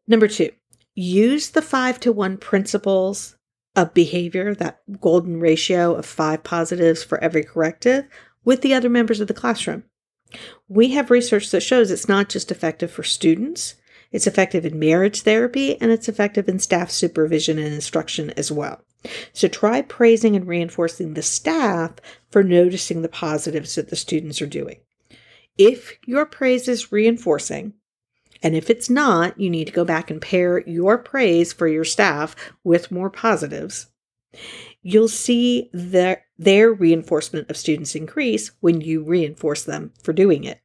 Number 0.05 0.27
two, 0.27 0.51
use 0.93 1.51
the 1.51 1.61
five 1.61 2.01
to 2.01 2.11
one 2.11 2.35
principles 2.35 3.37
of 3.75 3.93
behavior, 3.93 4.55
that 4.55 4.81
golden 4.99 5.39
ratio 5.39 5.95
of 5.95 6.05
five 6.05 6.43
positives 6.43 7.03
for 7.03 7.21
every 7.23 7.43
corrective, 7.43 8.05
with 8.43 8.61
the 8.61 8.73
other 8.73 8.89
members 8.89 9.19
of 9.19 9.27
the 9.27 9.33
classroom. 9.33 9.83
We 10.67 10.89
have 10.89 11.11
research 11.11 11.49
that 11.51 11.61
shows 11.61 11.91
it's 11.91 12.07
not 12.07 12.29
just 12.29 12.51
effective 12.51 12.91
for 12.91 13.03
students, 13.03 13.75
it's 14.11 14.27
effective 14.27 14.65
in 14.65 14.79
marriage 14.79 15.21
therapy, 15.21 15.79
and 15.79 15.91
it's 15.91 16.09
effective 16.09 16.49
in 16.49 16.59
staff 16.59 16.89
supervision 16.89 17.59
and 17.59 17.73
instruction 17.73 18.31
as 18.31 18.51
well. 18.51 18.83
So 19.33 19.47
try 19.47 19.81
praising 19.81 20.35
and 20.35 20.47
reinforcing 20.47 21.13
the 21.13 21.21
staff 21.21 21.93
for 22.31 22.43
noticing 22.43 23.01
the 23.01 23.09
positives 23.09 23.75
that 23.75 23.89
the 23.89 23.95
students 23.95 24.41
are 24.41 24.47
doing. 24.47 24.77
If 25.57 25.97
your 26.05 26.25
praise 26.25 26.67
is 26.67 26.91
reinforcing, 26.91 27.73
and 28.41 28.55
if 28.55 28.69
it's 28.69 28.89
not, 28.89 29.39
you 29.39 29.49
need 29.49 29.67
to 29.67 29.73
go 29.73 29.83
back 29.83 30.09
and 30.09 30.21
pair 30.21 30.61
your 30.67 30.97
praise 30.97 31.51
for 31.51 31.67
your 31.67 31.83
staff 31.83 32.35
with 32.63 32.91
more 32.91 33.09
positives. 33.09 33.87
You'll 34.81 35.09
see 35.09 35.69
their, 35.73 36.25
their 36.37 36.71
reinforcement 36.71 37.49
of 37.49 37.57
students 37.57 37.95
increase 37.95 38.51
when 38.61 38.79
you 38.81 39.03
reinforce 39.03 39.63
them 39.63 39.91
for 40.01 40.13
doing 40.13 40.45
it. 40.45 40.61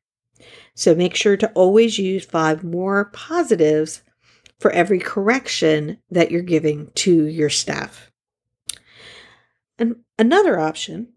So 0.75 0.95
make 0.95 1.15
sure 1.15 1.37
to 1.37 1.51
always 1.53 1.99
use 1.99 2.25
five 2.25 2.63
more 2.63 3.07
positives 3.07 4.03
for 4.61 4.71
every 4.71 4.99
correction 4.99 5.99
that 6.11 6.31
you're 6.31 6.43
giving 6.43 6.91
to 6.95 7.27
your 7.27 7.51
staff. 7.51 8.13
And 9.79 9.97
another 10.19 10.61
option 10.61 11.14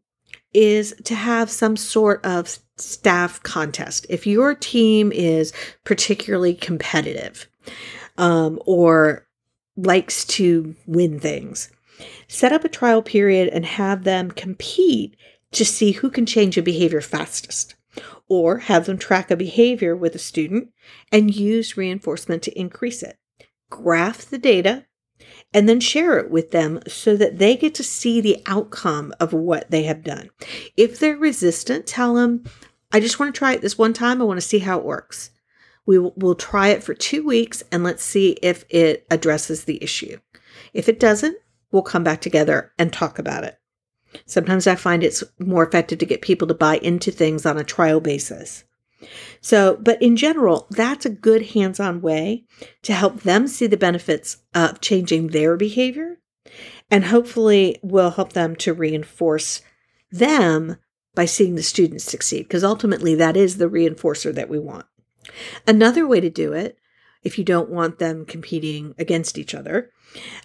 is 0.54 0.96
to 1.06 1.16
have 1.16 1.50
some 1.50 1.76
sort 1.78 2.24
of 2.26 2.60
staff 2.78 3.42
contest. 3.44 4.06
If 4.10 4.28
your 4.28 4.56
team 4.56 5.12
is 5.12 5.54
particularly 5.84 6.54
competitive 6.54 7.48
um, 8.18 8.60
or 8.66 9.28
likes 9.76 10.26
to 10.26 10.76
win 10.86 11.20
things, 11.20 11.70
set 12.28 12.52
up 12.52 12.64
a 12.64 12.70
trial 12.70 13.02
period 13.02 13.50
and 13.50 13.66
have 13.66 14.04
them 14.04 14.32
compete 14.32 15.16
to 15.52 15.66
see 15.66 15.94
who 15.94 16.10
can 16.10 16.26
change 16.26 16.58
a 16.58 16.62
behavior 16.62 17.02
fastest. 17.02 17.76
Or 18.30 18.60
have 18.60 18.86
them 18.86 18.98
track 18.98 19.32
a 19.32 19.38
behavior 19.38 19.96
with 19.96 20.14
a 20.14 20.20
student 20.20 20.70
and 21.12 21.34
use 21.34 21.78
reinforcement 21.78 22.44
to 22.44 22.60
increase 22.60 23.02
it. 23.02 23.18
Graph 23.70 24.26
the 24.26 24.38
data 24.38 24.86
and 25.54 25.68
then 25.68 25.80
share 25.80 26.18
it 26.18 26.30
with 26.30 26.52
them 26.52 26.80
so 26.88 27.16
that 27.16 27.40
they 27.40 27.56
get 27.56 27.74
to 27.76 27.84
see 27.84 28.22
the 28.22 28.42
outcome 28.46 29.14
of 29.20 29.34
what 29.34 29.72
they 29.72 29.84
have 29.84 30.04
done. 30.04 30.30
If 30.76 31.00
they're 31.00 31.18
resistant, 31.18 31.88
tell 31.88 32.16
them, 32.16 32.44
I 32.92 33.00
just 33.00 33.20
want 33.20 33.34
to 33.34 33.38
try 33.38 33.54
it 33.54 33.62
this 33.62 33.78
one 33.78 33.94
time. 33.94 34.22
I 34.22 34.26
want 34.26 34.38
to 34.38 34.48
see 34.48 34.60
how 34.60 34.78
it 34.78 34.86
works. 34.86 35.32
We 35.86 35.98
will 35.98 36.14
we'll 36.18 36.36
try 36.36 36.70
it 36.70 36.84
for 36.84 36.94
two 36.94 37.26
weeks 37.26 37.64
and 37.72 37.84
let's 37.84 38.04
see 38.04 38.38
if 38.44 38.66
it 38.70 39.08
addresses 39.10 39.64
the 39.64 39.82
issue. 39.82 40.18
If 40.74 40.90
it 40.90 41.00
doesn't, 41.00 41.38
we'll 41.72 41.82
come 41.82 42.04
back 42.04 42.22
together 42.22 42.74
and 42.78 42.92
talk 42.92 43.20
about 43.20 43.46
it. 43.46 43.58
Sometimes 44.26 44.68
I 44.68 44.76
find 44.76 45.04
it's 45.04 45.24
more 45.40 45.66
effective 45.66 46.00
to 46.00 46.06
get 46.06 46.22
people 46.22 46.48
to 46.48 46.54
buy 46.54 46.78
into 46.78 47.12
things 47.12 47.46
on 47.46 47.58
a 47.58 47.64
trial 47.64 48.00
basis. 48.00 48.64
So, 49.42 49.78
but 49.80 50.02
in 50.02 50.16
general, 50.16 50.68
that's 50.72 51.06
a 51.06 51.10
good 51.10 51.48
hands 51.48 51.80
on 51.80 52.02
way 52.02 52.46
to 52.84 52.94
help 52.94 53.22
them 53.22 53.48
see 53.48 53.68
the 53.68 53.78
benefits 53.78 54.38
of 54.54 54.82
changing 54.82 55.28
their 55.28 55.56
behavior 55.56 56.20
and 56.90 57.06
hopefully 57.06 57.78
will 57.84 58.12
help 58.12 58.34
them 58.34 58.56
to 58.56 58.74
reinforce 58.74 59.62
them 60.12 60.78
by 61.14 61.26
seeing 61.26 61.56
the 61.56 61.64
students 61.64 62.04
succeed, 62.04 62.44
because 62.44 62.64
ultimately 62.64 63.16
that 63.16 63.36
is 63.36 63.58
the 63.58 63.70
reinforcer 63.70 64.34
that 64.34 64.50
we 64.50 64.60
want. 64.60 64.86
Another 65.66 66.08
way 66.08 66.22
to 66.22 66.30
do 66.30 66.54
it, 66.54 66.78
if 67.24 67.38
you 67.38 67.44
don't 67.44 67.70
want 67.70 68.00
them 68.00 68.26
competing 68.26 68.94
against 68.98 69.38
each 69.38 69.54
other, 69.54 69.92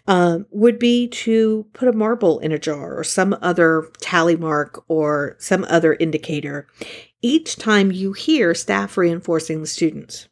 um, 0.07 0.47
would 0.51 0.79
be 0.79 1.09
to 1.09 1.67
put 1.73 1.89
a 1.89 1.93
marble 1.93 2.39
in 2.41 2.53
a 2.53 2.59
jar 2.59 2.99
or 2.99 3.05
some 3.05 3.37
other 3.41 3.89
tally 4.01 4.37
mark 4.37 4.85
or 4.89 5.37
some 5.39 5.65
other 5.69 5.95
indicator 5.95 6.67
each 7.23 7.57
time 7.57 7.93
you 7.93 8.13
here 8.13 8.55
staff 8.55 8.97
reinforcing 8.97 9.61
the 9.61 9.67
students. 9.67 10.29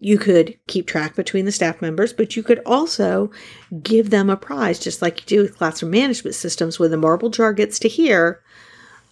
You 0.00 0.18
could 0.18 0.58
keep 0.66 0.88
track 0.88 1.14
between 1.14 1.44
the 1.44 1.52
staff 1.52 1.80
members, 1.80 2.12
but 2.12 2.34
you 2.34 2.42
could 2.42 2.60
also 2.66 3.30
give 3.84 4.10
them 4.10 4.28
a 4.28 4.36
prize, 4.36 4.80
just 4.80 5.00
like 5.00 5.20
you 5.20 5.36
do 5.36 5.42
with 5.42 5.56
classroom 5.56 5.92
management 5.92 6.34
systems. 6.34 6.80
When 6.80 6.90
the 6.90 6.96
marble 6.96 7.30
jar 7.30 7.52
gets 7.52 7.78
to 7.78 7.88
hear, 7.88 8.41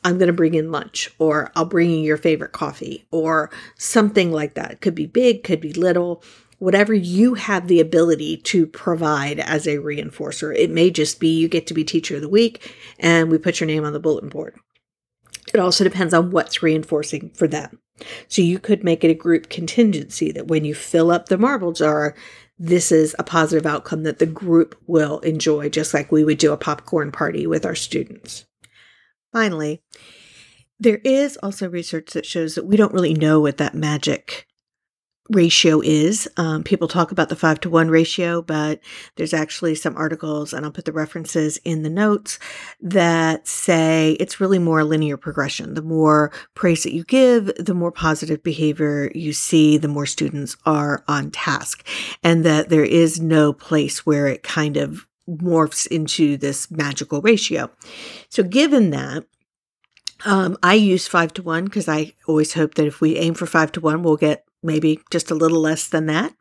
I'm 0.05 0.19
going 0.19 0.29
to 0.29 0.33
bring 0.33 0.55
in 0.55 0.73
lunch, 0.73 1.11
or 1.19 1.53
I'll 1.55 1.65
bring 1.65 1.91
you 1.91 1.99
your 1.99 2.17
favorite 2.17 2.53
coffee, 2.53 3.07
or 3.11 3.51
something 3.77 4.33
like 4.33 4.55
that. 4.55 4.73
It 4.73 4.81
could 4.81 4.95
be 4.95 5.07
big, 5.07 5.45
could 5.45 5.61
be 5.61 5.73
little, 5.73 6.23
whatever 6.61 6.95
you 6.95 7.35
have 7.35 7.67
the 7.67 7.81
ability 7.81 8.37
to 8.37 8.67
provide 8.67 9.41
as 9.41 9.67
a 9.67 9.79
reinforcer. 9.79 10.55
It 10.57 10.71
may 10.71 10.91
just 10.91 11.19
be 11.19 11.29
you 11.39 11.49
get 11.49 11.67
to 11.69 11.75
be 11.75 11.85
teacher 11.85 12.17
of 12.17 12.23
the 12.23 12.29
week 12.29 12.75
and 12.99 13.31
we 13.31 13.39
put 13.39 13.61
your 13.61 13.67
name 13.67 13.85
on 13.85 13.95
the 13.95 14.01
bulletin 14.01 14.29
board. 14.29 14.55
It 15.53 15.59
also 15.59 15.85
depends 15.85 16.15
on 16.15 16.31
what's 16.31 16.63
reinforcing 16.63 17.31
for 17.31 17.49
them. 17.49 17.81
So 18.29 18.43
you 18.43 18.59
could 18.59 18.85
make 18.85 19.05
it 19.05 19.11
a 19.11 19.15
group 19.15 19.49
contingency 19.49 20.31
that 20.33 20.49
when 20.49 20.65
you 20.65 20.75
fill 20.75 21.11
up 21.11 21.29
the 21.29 21.39
marble 21.39 21.73
jar, 21.73 22.15
this 22.59 22.93
is 22.93 23.17
a 23.19 23.25
positive 23.25 23.67
outcome 23.67 24.03
that 24.03 24.19
the 24.19 24.27
group 24.27 24.79
will 24.87 25.21
enjoy, 25.21 25.71
just 25.71 25.95
like 25.95 26.13
we 26.13 26.25
would 26.25 26.39
do 26.39 26.53
a 26.53 26.59
popcorn 26.59 27.11
party 27.11 27.47
with 27.47 27.65
our 27.65 27.75
students. 27.75 28.45
Finally, 29.33 29.83
there 30.79 31.01
is 31.05 31.39
also 31.43 31.69
research 31.69 32.13
that 32.13 32.27
shows 32.27 32.55
that 32.55 32.67
we 32.67 32.77
don't 32.77 32.95
really 32.95 33.15
know 33.15 33.41
what 33.41 33.59
that 33.59 33.75
magic 33.75 34.47
ratio 35.31 35.81
is. 35.81 36.29
Um, 36.37 36.63
people 36.63 36.89
talk 36.89 37.13
about 37.13 37.29
the 37.29 37.37
five 37.37 37.61
to 37.61 37.71
one 37.71 37.89
ratio, 37.89 38.43
but 38.43 38.81
there's 39.17 39.33
actually 39.33 39.75
some 39.75 39.97
articles, 39.97 40.53
and 40.53 40.65
I'll 40.65 40.73
put 40.73 40.85
the 40.85 40.93
references 40.93 41.57
in 41.59 41.83
the 41.83 41.91
notes 41.91 42.39
that 42.81 43.47
say 43.47 44.17
it's 44.19 44.41
really 44.41 44.59
more 44.59 44.85
linear 44.85 45.17
progression. 45.17 45.75
The 45.75 45.83
more 45.83 46.33
praise 46.55 46.83
that 46.83 46.95
you 46.95 47.05
give, 47.05 47.53
the 47.57 47.75
more 47.75 47.93
positive 47.93 48.43
behavior 48.43 49.11
you 49.15 49.33
see, 49.33 49.79
the 49.79 49.89
more 49.89 50.07
students 50.07 50.57
are 50.67 51.05
on 51.07 51.31
task, 51.31 51.87
and 52.23 52.45
that 52.45 52.69
there 52.69 52.85
is 52.85 53.21
no 53.21 53.53
place 53.53 54.05
where 54.05 54.27
it 54.27 54.43
kind 54.43 54.77
of 54.77 55.07
morphs 55.39 55.87
into 55.87 56.37
this 56.37 56.71
magical 56.71 57.21
ratio. 57.21 57.71
So, 58.29 58.43
given 58.43 58.91
that, 58.91 59.25
um, 60.25 60.57
I 60.63 60.75
use 60.75 61.09
five 61.09 61.33
to 61.35 61.43
one 61.43 61.65
because 61.65 61.89
I 61.89 62.13
always 62.27 62.55
hope 62.55 62.75
that 62.75 62.87
if 62.87 63.01
we 63.01 63.17
aim 63.17 63.35
for 63.35 63.47
five 63.47 63.73
to 63.73 63.81
one, 63.81 64.03
we'll 64.03 64.17
get 64.17 64.45
maybe 64.63 65.01
just 65.11 65.31
a 65.31 65.35
little 65.35 65.61
less 65.61 65.89
than 65.89 66.07
that. 66.07 66.35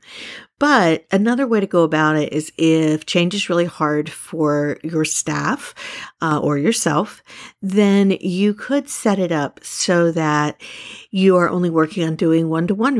But 0.59 1.05
another 1.09 1.47
way 1.47 1.61
to 1.61 1.67
go 1.67 1.83
about 1.83 2.17
it 2.17 2.33
is 2.33 2.51
if 2.57 3.05
change 3.05 3.33
is 3.33 3.49
really 3.49 3.65
hard 3.65 4.09
for 4.09 4.77
your 4.83 5.05
staff 5.05 5.73
uh, 6.21 6.39
or 6.39 6.57
yourself, 6.57 7.23
then 7.61 8.11
you 8.19 8.53
could 8.53 8.89
set 8.89 9.19
it 9.19 9.31
up 9.31 9.63
so 9.63 10.11
that 10.11 10.61
you 11.11 11.37
are 11.37 11.49
only 11.49 11.69
working 11.69 12.03
on 12.03 12.15
doing 12.15 12.49
one 12.49 12.67
to 12.67 12.75
one 12.75 12.97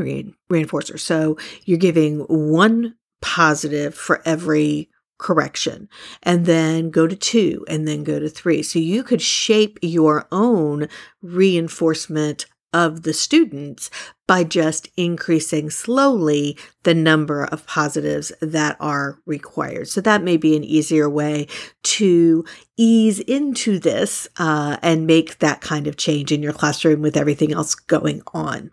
reinforcer. 0.50 0.98
So 0.98 1.36
you're 1.66 1.78
giving 1.78 2.20
one 2.20 2.94
positive 3.20 3.94
for 3.94 4.22
every 4.24 4.88
correction 5.20 5.88
and 6.22 6.46
then 6.46 6.90
go 6.90 7.06
to 7.06 7.14
two 7.14 7.64
and 7.68 7.86
then 7.86 8.02
go 8.02 8.18
to 8.18 8.28
three. 8.28 8.62
So 8.62 8.78
you 8.78 9.04
could 9.04 9.22
shape 9.22 9.78
your 9.82 10.26
own 10.32 10.88
reinforcement 11.22 12.46
of 12.72 13.02
the 13.02 13.12
students 13.12 13.90
by 14.28 14.44
just 14.44 14.88
increasing 14.96 15.70
slowly 15.70 16.56
the 16.84 16.94
number 16.94 17.44
of 17.44 17.66
positives 17.66 18.32
that 18.40 18.76
are 18.78 19.18
required. 19.26 19.88
So 19.88 20.00
that 20.02 20.22
may 20.22 20.36
be 20.36 20.56
an 20.56 20.62
easier 20.64 21.10
way 21.10 21.48
to 21.82 22.44
ease 22.76 23.18
into 23.20 23.78
this 23.78 24.28
uh, 24.38 24.76
and 24.82 25.06
make 25.06 25.38
that 25.38 25.60
kind 25.60 25.86
of 25.86 25.96
change 25.96 26.30
in 26.30 26.42
your 26.42 26.52
classroom 26.52 27.02
with 27.02 27.16
everything 27.16 27.52
else 27.52 27.74
going 27.74 28.22
on. 28.32 28.70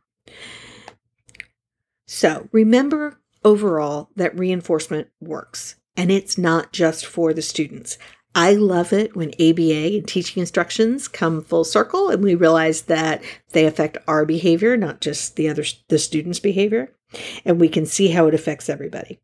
So 2.06 2.48
remember 2.52 3.20
overall 3.44 4.10
that 4.16 4.38
reinforcement 4.38 5.10
works 5.20 5.76
and 5.98 6.12
it's 6.12 6.38
not 6.38 6.72
just 6.72 7.06
for 7.06 7.34
the 7.34 7.42
students. 7.42 7.98
I 8.36 8.54
love 8.54 8.94
it 8.94 9.16
when 9.16 9.34
ABA 9.40 9.98
and 9.98 10.08
teaching 10.08 10.42
instructions 10.42 11.08
come 11.08 11.42
full 11.42 11.64
circle 11.64 12.10
and 12.10 12.24
we 12.24 12.36
realize 12.36 12.84
that 12.84 13.24
they 13.52 13.66
affect 13.66 13.98
our 14.08 14.26
behavior, 14.26 14.78
not 14.78 15.02
just 15.02 15.36
the 15.36 15.50
other 15.50 15.64
the 15.90 15.98
students' 15.98 16.40
behavior, 16.40 16.94
and 17.44 17.60
we 17.60 17.68
can 17.68 17.88
see 17.88 18.10
how 18.10 18.28
it 18.28 18.36
affects 18.36 18.70
everybody. 18.70 19.20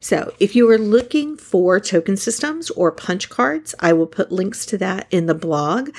So, 0.00 0.34
if 0.38 0.54
you 0.54 0.68
are 0.70 0.78
looking 0.78 1.36
for 1.36 1.80
token 1.80 2.16
systems 2.16 2.70
or 2.70 2.92
punch 2.92 3.30
cards, 3.30 3.74
I 3.80 3.92
will 3.92 4.06
put 4.06 4.30
links 4.30 4.66
to 4.66 4.78
that 4.78 5.06
in 5.10 5.26
the 5.26 5.34
blog 5.34 5.90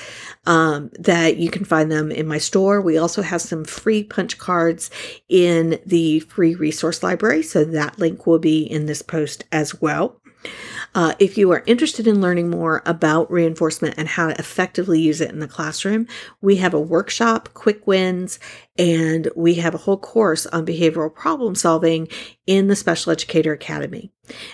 um, 0.46 0.90
that 0.98 1.36
you 1.38 1.50
can 1.50 1.64
find 1.64 1.90
them 1.90 2.10
in 2.12 2.26
my 2.26 2.38
store. 2.38 2.80
We 2.80 2.98
also 2.98 3.22
have 3.22 3.42
some 3.42 3.64
free 3.64 4.04
punch 4.04 4.38
cards 4.38 4.90
in 5.28 5.80
the 5.84 6.20
free 6.20 6.54
resource 6.54 7.02
library. 7.02 7.42
So, 7.42 7.64
that 7.64 7.98
link 7.98 8.26
will 8.26 8.38
be 8.38 8.62
in 8.62 8.86
this 8.86 9.02
post 9.02 9.44
as 9.50 9.80
well. 9.80 10.20
Uh, 10.94 11.14
if 11.18 11.36
you 11.36 11.50
are 11.52 11.62
interested 11.66 12.06
in 12.06 12.20
learning 12.20 12.48
more 12.48 12.82
about 12.86 13.30
reinforcement 13.30 13.94
and 13.98 14.08
how 14.08 14.28
to 14.28 14.38
effectively 14.38 15.00
use 15.00 15.20
it 15.20 15.30
in 15.30 15.40
the 15.40 15.48
classroom, 15.48 16.06
we 16.40 16.56
have 16.56 16.72
a 16.72 16.80
workshop, 16.80 17.50
quick 17.54 17.86
wins, 17.86 18.38
and 18.78 19.28
we 19.36 19.54
have 19.54 19.74
a 19.74 19.78
whole 19.78 19.98
course 19.98 20.46
on 20.46 20.64
behavioral 20.64 21.14
problem 21.14 21.54
solving 21.54 22.08
in 22.46 22.68
the 22.68 22.76
Special 22.76 23.12
Educator 23.12 23.52
Academy. 23.52 24.10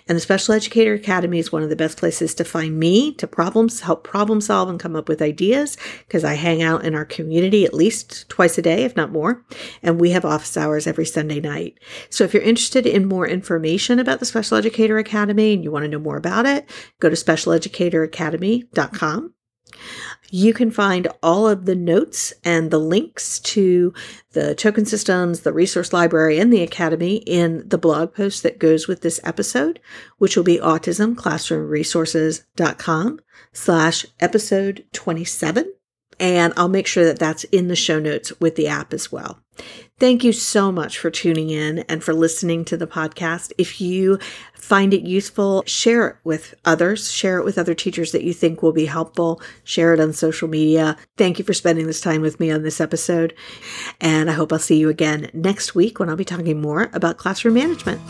And 0.09 0.17
the 0.17 0.21
Special 0.21 0.55
Educator 0.55 0.95
Academy 0.95 1.39
is 1.39 1.53
one 1.53 1.63
of 1.63 1.69
the 1.69 1.77
best 1.77 1.99
places 1.99 2.35
to 2.35 2.45
find 2.45 2.77
me 2.79 3.13
to 3.15 3.27
problems, 3.27 3.81
help 3.81 4.05
problem 4.05 4.41
solve 4.41 4.69
and 4.69 4.81
come 4.81 4.97
up 4.97 5.09
with 5.09 5.23
ideas 5.23 5.77
because 6.07 6.25
I 6.25 6.35
hang 6.35 6.63
out 6.63 6.85
in 6.85 6.95
our 6.95 7.05
community 7.05 7.65
at 7.65 7.75
least 7.75 8.29
twice 8.29 8.59
a 8.59 8.63
day, 8.63 8.85
if 8.85 8.97
not 8.97 9.13
more. 9.13 9.45
And 9.83 10.01
we 10.01 10.11
have 10.11 10.25
office 10.25 10.57
hours 10.57 10.87
every 10.87 11.07
Sunday 11.07 11.41
night. 11.41 11.79
So 12.11 12.25
if 12.25 12.35
you're 12.35 12.43
interested 12.43 12.87
in 12.87 13.09
more 13.09 13.27
information 13.27 13.99
about 13.99 14.21
the 14.21 14.27
Special 14.27 14.57
Educator 14.57 14.99
Academy 14.99 15.55
and 15.55 15.65
you 15.65 15.71
want 15.71 15.85
to 15.85 15.89
know 15.89 15.99
more 15.99 16.17
about 16.17 16.47
it, 16.47 16.69
go 17.01 17.11
to 17.11 17.17
specialeducatoracademy.com. 17.17 19.35
You 20.35 20.55
can 20.55 20.71
find 20.71 21.09
all 21.23 21.47
of 21.47 21.67
the 21.67 21.75
notes 21.75 22.33
and 22.43 22.71
the 22.71 22.79
links 22.79 23.39
to 23.41 23.93
the 24.33 24.55
token 24.55 24.87
systems, 24.87 25.41
the 25.41 25.53
resource 25.53 25.93
library, 25.93 26.39
and 26.39 26.51
the 26.51 26.63
academy 26.63 27.17
in 27.17 27.69
the 27.69 27.77
blog 27.77 28.15
post 28.15 28.43
that 28.43 28.59
goes 28.59 28.89
with 28.89 29.03
this 29.03 29.21
episode, 29.25 29.79
which 30.17 30.35
will 30.35 30.43
be 30.43 30.57
autismclassroomresources.com 30.57 33.21
slash 33.53 34.07
episode 34.21 34.87
27. 34.95 35.71
And 36.21 36.53
I'll 36.57 36.69
make 36.69 36.87
sure 36.87 37.05
that 37.05 37.19
that's 37.19 37.45
in 37.45 37.69
the 37.69 37.77
show 37.77 37.99
notes 37.99 38.33
with 38.41 38.57
the 38.57 38.69
app 38.69 38.93
as 38.93 39.11
well. 39.11 39.39
Thank 39.99 40.25
you 40.25 40.33
so 40.33 40.73
much 40.73 40.99
for 40.99 41.11
tuning 41.11 41.51
in 41.51 41.81
and 41.81 42.03
for 42.03 42.13
listening 42.13 42.65
to 42.65 42.77
the 42.77 42.87
podcast. 42.87 43.53
If 43.57 43.81
you 43.81 44.19
find 44.53 44.93
it 44.93 45.03
useful, 45.03 45.63
share 45.67 46.09
it 46.09 46.17
with 46.25 46.55
others, 46.65 47.13
share 47.13 47.39
it 47.39 47.45
with 47.45 47.59
other 47.59 47.75
teachers 47.75 48.11
that 48.13 48.25
you 48.25 48.33
think 48.33 48.63
will 48.63 48.73
be 48.73 48.87
helpful, 48.87 49.41
share 49.63 49.95
it 49.95 50.01
on 50.01 50.13
social 50.13 50.49
media. 50.49 50.97
Thank 51.17 51.39
you 51.39 51.45
for 51.45 51.53
spending 51.53 51.87
this 51.87 52.01
time 52.01 52.21
with 52.21 52.41
me 52.41 52.51
on 52.51 52.63
this 52.63 52.81
episode. 52.81 53.35
And 54.01 54.29
I 54.29 54.33
hope 54.33 54.53
I'll 54.53 54.59
see 54.59 54.79
you 54.79 54.89
again 54.89 55.31
next 55.33 55.75
week 55.75 56.01
when 56.01 56.09
I'll 56.09 56.17
be 56.17 56.25
talking 56.25 56.61
more 56.61 56.91
about 56.93 57.19
classroom 57.19 57.55
management. 57.55 58.01